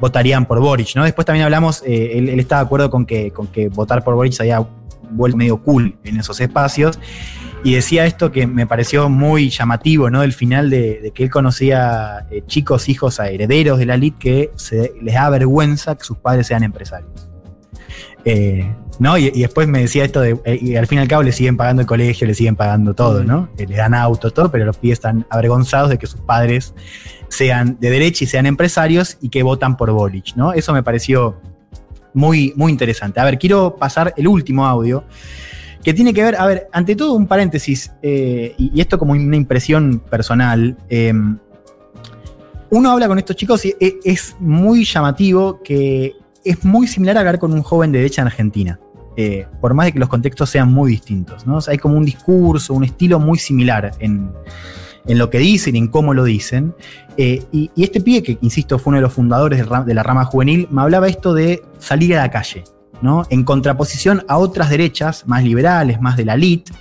votarían 0.00 0.46
por 0.46 0.58
Boric, 0.58 0.96
¿no? 0.96 1.04
Después 1.04 1.24
también 1.24 1.44
hablamos, 1.44 1.84
eh, 1.86 2.18
él, 2.18 2.30
él 2.30 2.40
estaba 2.40 2.62
de 2.62 2.66
acuerdo 2.66 2.90
con 2.90 3.06
que, 3.06 3.30
con 3.30 3.46
que 3.46 3.68
votar 3.68 4.02
por 4.02 4.16
Boric 4.16 4.32
se 4.32 4.42
había 4.42 4.66
vuelto 5.10 5.36
medio 5.36 5.62
cool 5.62 5.98
en 6.04 6.18
esos 6.18 6.40
espacios. 6.40 6.98
Y 7.62 7.74
decía 7.74 8.06
esto 8.06 8.32
que 8.32 8.46
me 8.46 8.66
pareció 8.66 9.10
muy 9.10 9.50
llamativo, 9.50 10.08
¿no? 10.08 10.22
Del 10.22 10.32
final 10.32 10.70
de, 10.70 11.00
de 11.00 11.10
que 11.10 11.24
él 11.24 11.30
conocía 11.30 12.26
eh, 12.30 12.42
chicos, 12.46 12.88
hijos, 12.88 13.20
a 13.20 13.28
herederos 13.28 13.78
de 13.78 13.86
la 13.86 13.94
elite 13.96 14.18
que 14.18 14.50
se, 14.56 14.92
les 15.02 15.14
da 15.14 15.28
vergüenza 15.28 15.94
que 15.94 16.04
sus 16.04 16.16
padres 16.16 16.46
sean 16.46 16.62
empresarios. 16.62 17.28
Eh, 18.24 18.74
¿no? 19.00 19.16
Y, 19.16 19.28
y 19.28 19.40
después 19.40 19.66
me 19.66 19.80
decía 19.80 20.04
esto 20.04 20.20
de, 20.20 20.38
eh, 20.44 20.58
y 20.60 20.76
al 20.76 20.86
fin 20.86 20.98
y 20.98 21.00
al 21.00 21.08
cabo 21.08 21.22
le 21.22 21.32
siguen 21.32 21.56
pagando 21.56 21.80
el 21.80 21.86
colegio, 21.86 22.26
le 22.26 22.34
siguen 22.34 22.54
pagando 22.54 22.94
todo, 22.94 23.24
¿no? 23.24 23.48
Eh, 23.56 23.66
le 23.66 23.76
dan 23.76 23.94
auto, 23.94 24.30
todo, 24.30 24.50
pero 24.50 24.66
los 24.66 24.76
pibes 24.76 24.98
están 24.98 25.26
avergonzados 25.30 25.88
de 25.88 25.98
que 25.98 26.06
sus 26.06 26.20
padres 26.20 26.74
sean 27.28 27.78
de 27.80 27.90
derecha 27.90 28.24
y 28.24 28.26
sean 28.26 28.44
empresarios 28.44 29.16
y 29.20 29.30
que 29.30 29.42
votan 29.42 29.76
por 29.76 29.90
Boric, 29.90 30.36
¿no? 30.36 30.52
Eso 30.52 30.74
me 30.74 30.82
pareció 30.82 31.40
muy, 32.14 32.52
muy 32.56 32.72
interesante. 32.72 33.20
A 33.20 33.24
ver, 33.24 33.38
quiero 33.38 33.76
pasar 33.76 34.14
el 34.16 34.28
último 34.28 34.66
audio 34.66 35.04
que 35.82 35.94
tiene 35.94 36.12
que 36.12 36.22
ver, 36.22 36.36
a 36.36 36.46
ver, 36.46 36.68
ante 36.72 36.94
todo 36.94 37.14
un 37.14 37.26
paréntesis, 37.26 37.90
eh, 38.02 38.54
y, 38.58 38.80
esto 38.80 38.98
como 38.98 39.12
una 39.12 39.36
impresión 39.36 39.98
personal, 39.98 40.76
eh, 40.88 41.12
uno 42.70 42.90
habla 42.90 43.08
con 43.08 43.18
estos 43.18 43.36
chicos 43.36 43.64
y 43.64 43.74
e- 43.80 43.98
es 44.04 44.36
muy 44.38 44.84
llamativo 44.84 45.60
que 45.62 46.14
es 46.44 46.64
muy 46.64 46.86
similar 46.86 47.16
a 47.16 47.20
hablar 47.20 47.38
con 47.38 47.52
un 47.52 47.62
joven 47.62 47.92
de 47.92 47.98
derecha 47.98 48.22
en 48.22 48.26
Argentina, 48.26 48.78
eh, 49.16 49.46
por 49.60 49.74
más 49.74 49.86
de 49.86 49.92
que 49.92 49.98
los 49.98 50.08
contextos 50.08 50.50
sean 50.50 50.72
muy 50.72 50.92
distintos, 50.92 51.46
¿no? 51.46 51.58
Hay 51.66 51.78
como 51.78 51.96
un 51.96 52.04
discurso, 52.04 52.74
un 52.74 52.84
estilo 52.84 53.18
muy 53.18 53.38
similar 53.38 53.92
en, 53.98 54.32
en 55.10 55.18
lo 55.18 55.28
que 55.28 55.38
dicen 55.38 55.74
en 55.74 55.88
cómo 55.88 56.14
lo 56.14 56.22
dicen. 56.22 56.72
Eh, 57.16 57.42
y, 57.50 57.70
este 57.76 58.00
pibe, 58.00 58.22
que 58.22 58.38
insisto, 58.42 58.78
fue 58.78 58.92
uno 58.92 58.98
de 58.98 59.02
los 59.02 59.12
fundadores 59.12 59.66
de, 59.68 59.94
la 59.94 60.02
rama 60.04 60.24
juvenil, 60.24 60.68
me 60.70 60.82
hablaba 60.82 61.08
esto 61.08 61.34
de 61.34 61.62
salir 61.78 62.16
a 62.16 62.22
la 62.22 62.30
calle, 62.30 62.62
¿no? 63.02 63.24
En 63.28 63.42
contraposición 63.42 64.22
a 64.28 64.38
otras 64.38 64.70
derechas 64.70 65.26
más 65.26 65.42
liberales, 65.42 66.00
más 66.00 66.16
de 66.16 66.26
la 66.26 66.34
elite, 66.34 66.72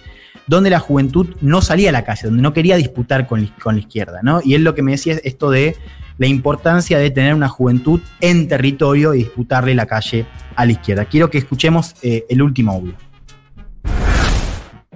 donde 0.45 0.69
la 0.69 0.79
juventud 0.79 1.35
no 1.41 1.63
salía 1.63 1.89
a 1.89 1.91
la 1.91 2.03
calle, 2.03 2.21
donde 2.25 2.43
no 2.43 2.53
quería 2.53 2.75
disputar 2.75 3.25
con 3.25 3.41
la 3.65 3.79
izquierda, 3.79 4.19
¿no? 4.21 4.41
Y 4.43 4.53
él 4.53 4.63
lo 4.63 4.75
que 4.75 4.83
me 4.83 4.91
decía 4.91 5.13
es 5.13 5.21
esto 5.23 5.49
de 5.49 5.75
la 6.19 6.27
importancia 6.27 6.99
de 6.99 7.09
tener 7.09 7.33
una 7.33 7.49
juventud 7.49 7.99
en 8.21 8.47
territorio 8.47 9.15
y 9.15 9.19
disputarle 9.19 9.73
la 9.73 9.87
calle 9.87 10.27
a 10.55 10.65
la 10.67 10.71
izquierda. 10.73 11.05
Quiero 11.05 11.31
que 11.31 11.39
escuchemos 11.39 11.95
eh, 12.03 12.25
el 12.29 12.43
último 12.43 12.73
audio. 12.73 12.93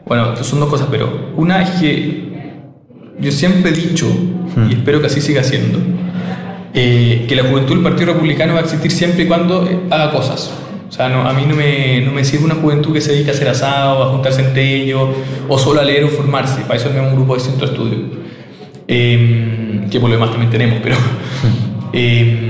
Bueno, 0.06 0.36
son 0.43 0.60
dos 0.60 0.69
cosas, 0.69 0.88
pero 0.91 1.32
una 1.36 1.63
es 1.63 1.69
que 1.80 2.34
yo 3.19 3.32
siempre 3.32 3.71
he 3.71 3.73
dicho, 3.73 4.08
y 4.69 4.73
espero 4.73 4.99
que 5.02 5.08
así 5.08 5.21
siga 5.21 5.43
siendo, 5.43 5.80
eh, 6.73 7.26
que 7.28 7.36
la 7.36 7.43
juventud 7.43 7.76
del 7.76 7.84
Partido 7.84 8.13
Republicano 8.13 8.54
va 8.54 8.60
a 8.60 8.63
existir 8.63 8.91
siempre 8.91 9.23
y 9.23 9.28
cuando 9.28 9.67
haga 9.89 10.12
cosas. 10.12 10.52
O 10.89 10.91
sea, 10.91 11.10
no, 11.10 11.28
a 11.28 11.34
mí 11.34 11.43
no 11.47 11.56
me, 11.56 12.02
no 12.02 12.12
me 12.12 12.23
sirve 12.23 12.45
una 12.45 12.56
juventud 12.56 12.93
que 12.93 13.02
se 13.02 13.13
dedique 13.13 13.32
a 13.32 13.34
hacer 13.34 13.47
asado, 13.47 14.04
a 14.04 14.12
juntarse 14.12 14.41
entre 14.41 14.84
ellos, 14.84 15.10
o 15.47 15.58
solo 15.58 15.82
a 15.82 15.84
leer 15.84 16.04
o 16.04 16.10
formarse. 16.10 16.62
Para 16.62 16.76
eso 16.76 16.89
tenemos 16.89 17.12
un 17.12 17.17
grupo 17.17 17.34
de 17.34 17.39
centro 17.39 17.67
de 17.67 17.73
estudio. 17.73 17.97
Eh, 18.88 19.88
que 19.89 19.99
por 19.99 20.10
lo 20.10 20.15
demás 20.15 20.32
también 20.32 20.52
tenemos, 20.52 20.80
pero... 20.84 20.95
eh, 21.93 22.49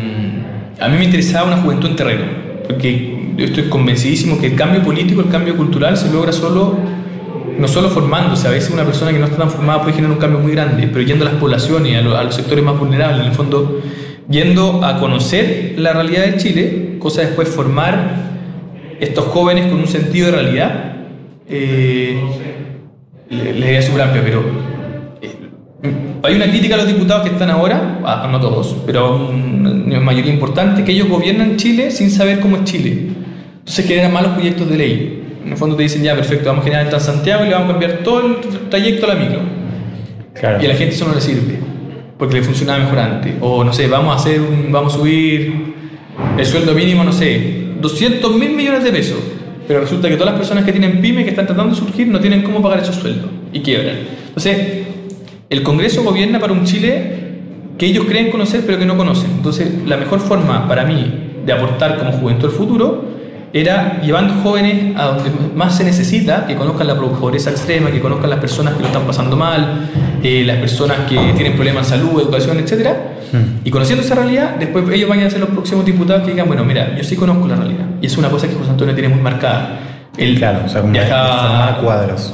a 0.79 0.89
mí 0.89 0.97
me 0.97 1.05
interesaba 1.05 1.47
una 1.47 1.61
juventud 1.61 1.89
en 1.89 1.95
terreno, 1.95 2.23
porque 2.67 3.33
yo 3.37 3.45
estoy 3.45 3.63
convencidísimo 3.69 4.39
que 4.39 4.47
el 4.47 4.55
cambio 4.55 4.83
político, 4.83 5.21
el 5.21 5.29
cambio 5.29 5.55
cultural 5.55 5.95
se 5.95 6.11
logra 6.11 6.31
solo 6.31 6.77
no 7.63 7.69
solo 7.69 7.87
formándose, 7.89 8.45
a 8.45 8.51
veces 8.51 8.71
una 8.71 8.83
persona 8.83 9.11
que 9.13 9.19
no 9.19 9.25
está 9.25 9.37
tan 9.37 9.49
formada 9.49 9.81
puede 9.81 9.93
generar 9.93 10.11
un 10.13 10.19
cambio 10.19 10.39
muy 10.39 10.51
grande, 10.51 10.85
pero 10.91 11.01
yendo 11.05 11.25
a 11.25 11.29
las 11.31 11.39
poblaciones, 11.39 11.97
a, 11.97 12.01
lo- 12.01 12.17
a 12.17 12.23
los 12.25 12.35
sectores 12.35 12.61
más 12.61 12.77
vulnerables, 12.77 13.21
en 13.21 13.27
el 13.27 13.31
fondo, 13.33 13.81
yendo 14.29 14.83
a 14.83 14.99
conocer 14.99 15.75
la 15.77 15.93
realidad 15.93 16.25
de 16.25 16.35
Chile, 16.37 16.95
cosa 16.99 17.21
de 17.21 17.27
después 17.27 17.47
formar 17.47 18.33
estos 18.99 19.25
jóvenes 19.27 19.67
con 19.71 19.79
un 19.79 19.87
sentido 19.87 20.25
de 20.27 20.31
realidad, 20.33 20.95
eh, 21.47 22.21
le, 23.29 23.53
diría 23.53 23.81
súper 23.81 24.01
amplia, 24.01 24.23
pero 24.25 24.43
eh, 25.21 25.31
hay 26.23 26.35
una 26.35 26.45
crítica 26.49 26.75
a 26.75 26.79
los 26.79 26.87
diputados 26.87 27.23
que 27.25 27.29
están 27.33 27.49
ahora, 27.49 28.27
no 28.29 28.39
todos, 28.41 28.75
pero 28.85 28.99
a 29.05 29.15
un- 29.15 29.83
una 29.87 29.99
mayoría 30.01 30.33
importante, 30.33 30.83
que 30.83 30.91
ellos 30.91 31.07
gobiernan 31.07 31.55
Chile 31.55 31.91
sin 31.91 32.11
saber 32.11 32.41
cómo 32.41 32.57
es 32.57 32.65
Chile. 32.65 33.07
Entonces 33.59 33.85
generan 33.87 34.11
malos 34.11 34.33
proyectos 34.33 34.69
de 34.69 34.77
ley. 34.77 35.22
En 35.45 35.51
el 35.51 35.57
fondo 35.57 35.75
te 35.75 35.83
dicen, 35.83 36.03
ya, 36.03 36.15
perfecto, 36.15 36.49
vamos 36.49 36.61
a 36.61 36.65
generar 36.65 36.93
el 36.93 36.99
Santiago 37.01 37.43
y 37.43 37.49
le 37.49 37.53
vamos 37.53 37.69
a 37.69 37.71
cambiar 37.71 37.99
todo 38.03 38.25
el 38.25 38.35
trayecto 38.69 39.05
a 39.05 39.13
la 39.13 39.15
micro. 39.15 39.39
Claro. 40.33 40.61
Y 40.61 40.65
a 40.65 40.69
la 40.69 40.75
gente 40.75 40.95
eso 40.95 41.07
no 41.07 41.13
le 41.13 41.21
sirve, 41.21 41.59
porque 42.17 42.35
le 42.35 42.43
funcionaba 42.43 42.79
mejor 42.79 42.99
antes. 42.99 43.33
O 43.41 43.63
no 43.63 43.73
sé, 43.73 43.87
vamos 43.87 44.13
a 44.13 44.15
hacer 44.15 44.39
un, 44.39 44.71
vamos 44.71 44.93
a 44.93 44.97
subir 44.97 45.73
el 46.37 46.45
sueldo 46.45 46.73
mínimo, 46.73 47.03
no 47.03 47.11
sé, 47.11 47.73
200 47.79 48.35
mil 48.35 48.51
millones 48.51 48.83
de 48.83 48.91
pesos. 48.91 49.19
Pero 49.67 49.81
resulta 49.81 50.09
que 50.09 50.15
todas 50.15 50.31
las 50.31 50.39
personas 50.39 50.65
que 50.65 50.71
tienen 50.71 51.01
pymes 51.01 51.23
que 51.23 51.29
están 51.29 51.45
tratando 51.45 51.73
de 51.73 51.79
surgir 51.79 52.07
no 52.07 52.19
tienen 52.19 52.41
cómo 52.41 52.61
pagar 52.61 52.79
esos 52.79 52.95
sueldos 52.95 53.29
y 53.51 53.61
quiebran. 53.61 53.95
Entonces, 54.27 54.83
el 55.49 55.63
Congreso 55.63 56.03
gobierna 56.03 56.39
para 56.39 56.53
un 56.53 56.65
Chile 56.65 57.23
que 57.77 57.85
ellos 57.85 58.05
creen 58.05 58.29
conocer 58.29 58.63
pero 58.65 58.77
que 58.77 58.85
no 58.85 58.97
conocen. 58.97 59.31
Entonces, 59.37 59.69
la 59.85 59.97
mejor 59.97 60.19
forma 60.19 60.67
para 60.67 60.85
mí 60.85 61.05
de 61.45 61.53
aportar 61.53 61.97
como 61.97 62.11
juventud 62.11 62.45
al 62.45 62.51
futuro 62.51 63.12
era 63.53 64.01
llevando 64.01 64.33
jóvenes 64.41 64.97
a 64.97 65.05
donde 65.05 65.29
más 65.55 65.77
se 65.77 65.83
necesita, 65.83 66.47
que 66.47 66.55
conozcan 66.55 66.87
la 66.87 66.95
pobreza 66.95 67.51
extrema, 67.51 67.91
que 67.91 68.01
conozcan 68.01 68.31
las 68.31 68.39
personas 68.39 68.73
que 68.73 68.81
lo 68.81 68.87
están 68.87 69.03
pasando 69.03 69.37
mal, 69.37 69.89
eh, 70.23 70.43
las 70.43 70.57
personas 70.57 70.97
que 71.07 71.33
tienen 71.35 71.53
problemas 71.53 71.91
en 71.91 71.99
salud, 71.99 72.19
educación, 72.19 72.57
etc. 72.57 72.89
Y 73.63 73.71
conociendo 73.71 74.03
esa 74.03 74.15
realidad, 74.15 74.55
después 74.59 74.85
ellos 74.91 75.09
vayan 75.09 75.27
a 75.27 75.29
ser 75.29 75.39
los 75.39 75.49
próximos 75.49 75.85
diputados 75.85 76.23
que 76.23 76.31
digan, 76.31 76.47
bueno, 76.47 76.63
mira, 76.65 76.95
yo 76.95 77.03
sí 77.03 77.15
conozco 77.15 77.47
la 77.47 77.55
realidad. 77.55 77.85
Y 78.01 78.07
es 78.07 78.17
una 78.17 78.29
cosa 78.29 78.47
que 78.47 78.55
José 78.55 78.71
Antonio 78.71 78.93
tiene 78.93 79.09
muy 79.09 79.21
marcada. 79.21 79.79
Él 80.17 80.37
Claro, 80.37 80.59
o 80.65 80.69
sea, 80.69 80.81
como 80.81 80.93
formar 80.93 81.77
cuadros. 81.81 82.33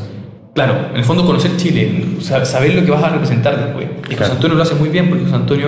Claro, 0.53 0.89
en 0.91 0.97
el 0.97 1.05
fondo 1.05 1.25
conocer 1.25 1.55
Chile, 1.57 2.17
saber 2.19 2.73
lo 2.73 2.83
que 2.83 2.91
vas 2.91 3.03
a 3.03 3.09
representar 3.09 3.57
después. 3.57 3.87
Y 4.09 4.15
José 4.15 4.31
Antonio 4.31 4.57
lo 4.57 4.63
hace 4.63 4.75
muy 4.75 4.89
bien 4.89 5.09
porque 5.09 5.23
José 5.23 5.35
Antonio 5.35 5.67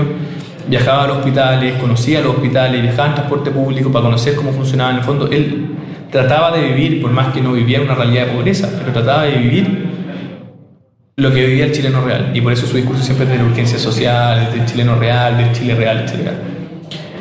viajaba 0.68 1.04
a 1.04 1.08
los 1.08 1.18
hospitales, 1.18 1.74
conocía 1.80 2.22
los 2.22 2.36
hospitales, 2.36 2.82
viajaba 2.82 3.10
en 3.10 3.16
transporte 3.16 3.52
público 3.52 3.92
para 3.92 4.06
conocer 4.06 4.36
cómo 4.36 4.52
funcionaba. 4.52 4.92
En 4.92 4.98
el 4.98 5.04
fondo, 5.04 5.28
él 5.32 5.68
trataba 6.12 6.52
de 6.56 6.62
vivir, 6.68 7.02
por 7.02 7.12
más 7.12 7.34
que 7.34 7.42
no 7.42 7.54
vivía 7.54 7.82
una 7.82 7.96
realidad 7.96 8.28
de 8.28 8.32
pobreza, 8.34 8.70
pero 8.80 8.92
trataba 8.92 9.24
de 9.24 9.38
vivir 9.38 9.90
lo 11.18 11.32
que 11.32 11.46
vivía 11.46 11.66
el 11.66 11.72
chileno 11.72 12.02
real. 12.04 12.32
Y 12.34 12.42
por 12.42 12.52
eso 12.54 12.66
su 12.66 12.76
discurso 12.78 13.04
siempre 13.04 13.26
es 13.26 13.32
de 13.32 13.38
la 13.38 13.44
urgencia 13.46 13.78
social, 13.78 14.50
del 14.52 14.66
chileno 14.66 14.96
real, 14.96 15.38
del 15.38 15.52
Chile 15.52 15.76
real, 15.76 16.00
etc. 16.06 16.30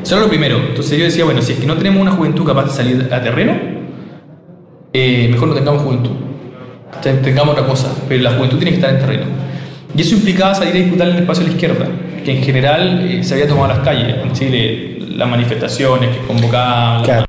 Eso 0.03 0.15
era 0.17 0.25
lo 0.25 0.31
primero. 0.31 0.57
Entonces 0.69 0.99
yo 0.99 1.05
decía, 1.05 1.25
bueno, 1.25 1.43
si 1.43 1.53
es 1.53 1.59
que 1.59 1.67
no 1.67 1.77
tenemos 1.77 2.01
una 2.01 2.13
juventud 2.13 2.45
capaz 2.47 2.65
de 2.65 2.71
salir 2.71 3.09
a 3.13 3.21
terreno, 3.23 3.53
eh, 4.93 5.29
mejor 5.31 5.49
no 5.49 5.55
tengamos 5.55 5.83
juventud. 5.83 6.13
Te- 7.03 7.15
Tengamos 7.15 7.53
otra 7.55 7.67
cosa, 7.67 7.95
pero 8.09 8.23
la 8.23 8.33
juventud 8.33 8.57
tiene 8.59 8.71
que 8.73 8.77
estar 8.77 8.91
en 8.95 8.99
terreno. 9.01 9.25
Y 9.95 10.03
eso 10.03 10.15
implicaba 10.15 10.55
salir 10.55 10.75
a 10.75 10.79
disputar 10.79 11.09
el 11.09 11.17
espacio 11.17 11.45
de 11.45 11.51
la 11.51 11.55
izquierda, 11.55 11.87
que 12.25 12.37
en 12.37 12.43
general 12.43 13.11
eh, 13.11 13.25
se 13.25 13.35
había 13.35 13.49
tomado 13.49 13.69
las 13.69 13.81
calles. 13.81 14.17
En 14.23 14.33
Chile, 14.33 14.99
las 15.17 15.29
manifestaciones 15.29 16.17
que 16.17 16.27
convocaban. 16.27 17.05
Claro. 17.05 17.27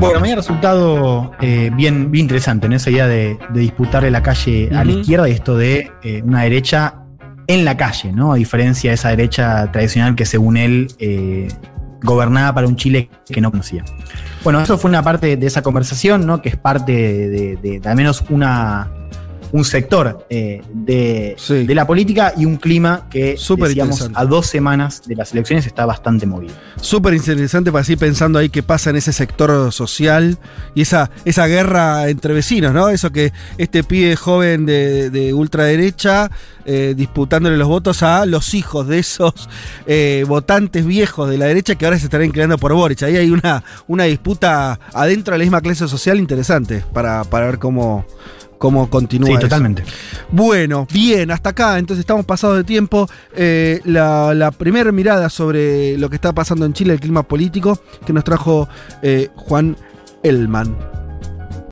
Bueno, 0.00 0.20
me 0.20 0.32
ha 0.32 0.36
resultado 0.36 1.32
eh, 1.40 1.70
bien, 1.74 2.10
bien 2.10 2.24
interesante 2.24 2.68
¿no? 2.68 2.76
esa 2.76 2.90
idea 2.90 3.08
de, 3.08 3.36
de 3.50 3.60
disputarle 3.60 4.10
la 4.10 4.22
calle 4.22 4.70
a 4.72 4.84
la 4.84 4.92
izquierda 4.92 5.28
y 5.28 5.32
esto 5.32 5.56
de 5.56 5.90
eh, 6.02 6.22
una 6.24 6.42
derecha 6.42 7.02
en 7.48 7.64
la 7.64 7.76
calle, 7.76 8.12
¿no? 8.12 8.32
A 8.32 8.36
diferencia 8.36 8.90
de 8.90 8.94
esa 8.94 9.08
derecha 9.08 9.72
tradicional 9.72 10.14
que 10.14 10.26
según 10.26 10.56
él 10.56 10.88
eh, 10.98 11.48
gobernaba 12.02 12.54
para 12.54 12.66
un 12.66 12.76
Chile 12.76 13.10
que 13.26 13.40
no 13.40 13.50
conocía. 13.50 13.84
Bueno, 14.44 14.60
eso 14.60 14.78
fue 14.78 14.88
una 14.88 15.02
parte 15.02 15.36
de 15.36 15.46
esa 15.46 15.62
conversación, 15.62 16.26
¿no? 16.26 16.40
Que 16.42 16.48
es 16.50 16.56
parte 16.56 16.92
de- 16.92 17.56
de 17.80 17.88
al 17.88 17.96
menos 17.96 18.24
una, 18.30 18.90
un 19.52 19.64
sector 19.64 20.26
eh, 20.30 20.62
de, 20.72 21.34
Sí. 21.38 21.66
de 21.66 21.74
la 21.74 21.86
política 21.86 22.32
y 22.36 22.44
un 22.44 22.56
clima 22.56 23.06
que, 23.10 23.36
Súper 23.36 23.68
decíamos, 23.68 24.10
a 24.14 24.24
dos 24.24 24.46
semanas 24.46 25.02
de 25.06 25.16
las 25.16 25.32
elecciones 25.32 25.66
está 25.66 25.86
bastante 25.86 26.26
movido. 26.26 26.54
Súper 26.80 27.14
interesante 27.14 27.72
para 27.72 27.84
seguir 27.84 27.98
pensando 27.98 28.38
ahí 28.38 28.48
qué 28.48 28.62
pasa 28.62 28.90
en 28.90 28.96
ese 28.96 29.12
sector 29.12 29.72
social 29.72 30.38
y 30.74 30.82
esa, 30.82 31.10
esa 31.24 31.46
guerra 31.46 32.08
entre 32.08 32.34
vecinos, 32.34 32.72
¿no? 32.72 32.88
Eso 32.88 33.10
que 33.10 33.32
este 33.56 33.84
pibe 33.84 34.16
joven 34.16 34.66
de, 34.66 35.10
de 35.10 35.32
ultraderecha 35.34 36.30
eh, 36.64 36.92
disputándole 36.96 37.56
los 37.56 37.68
votos 37.68 38.02
a 38.02 38.26
los 38.26 38.52
hijos 38.52 38.86
de 38.86 38.98
esos 38.98 39.32
eh, 39.86 40.24
votantes 40.28 40.84
viejos 40.84 41.30
de 41.30 41.38
la 41.38 41.46
derecha 41.46 41.76
que 41.76 41.86
ahora 41.86 41.98
se 41.98 42.04
estarán 42.04 42.26
inclinando 42.26 42.58
por 42.58 42.74
Boric. 42.74 43.02
Ahí 43.04 43.16
hay 43.16 43.30
una, 43.30 43.64
una 43.86 44.04
disputa 44.04 44.78
adentro 44.92 45.32
de 45.32 45.38
la 45.38 45.44
misma 45.44 45.60
clase 45.62 45.88
social 45.88 46.18
interesante 46.18 46.84
para, 46.92 47.24
para 47.24 47.46
ver 47.46 47.58
cómo, 47.58 48.04
cómo 48.58 48.90
continúa. 48.90 49.28
Sí, 49.28 49.32
eso. 49.34 49.40
totalmente. 49.42 49.84
Bueno, 50.30 50.86
bien, 50.92 51.30
hasta 51.30 51.50
acá, 51.50 51.78
entonces 51.78 52.00
estamos 52.00 52.26
pasados 52.26 52.56
de 52.56 52.64
tiempo. 52.64 53.08
Eh, 53.34 53.80
la, 53.84 54.34
la 54.34 54.50
primera 54.50 54.92
mirada 54.92 55.30
sobre 55.30 55.96
lo 55.96 56.10
que 56.10 56.16
está 56.16 56.32
pasando 56.32 56.66
en 56.66 56.72
Chile, 56.72 56.92
el 56.92 57.00
clima 57.00 57.22
político, 57.22 57.80
que 58.04 58.12
nos 58.12 58.24
trajo 58.24 58.68
eh, 59.02 59.28
Juan 59.36 59.76
Elman. 60.22 60.97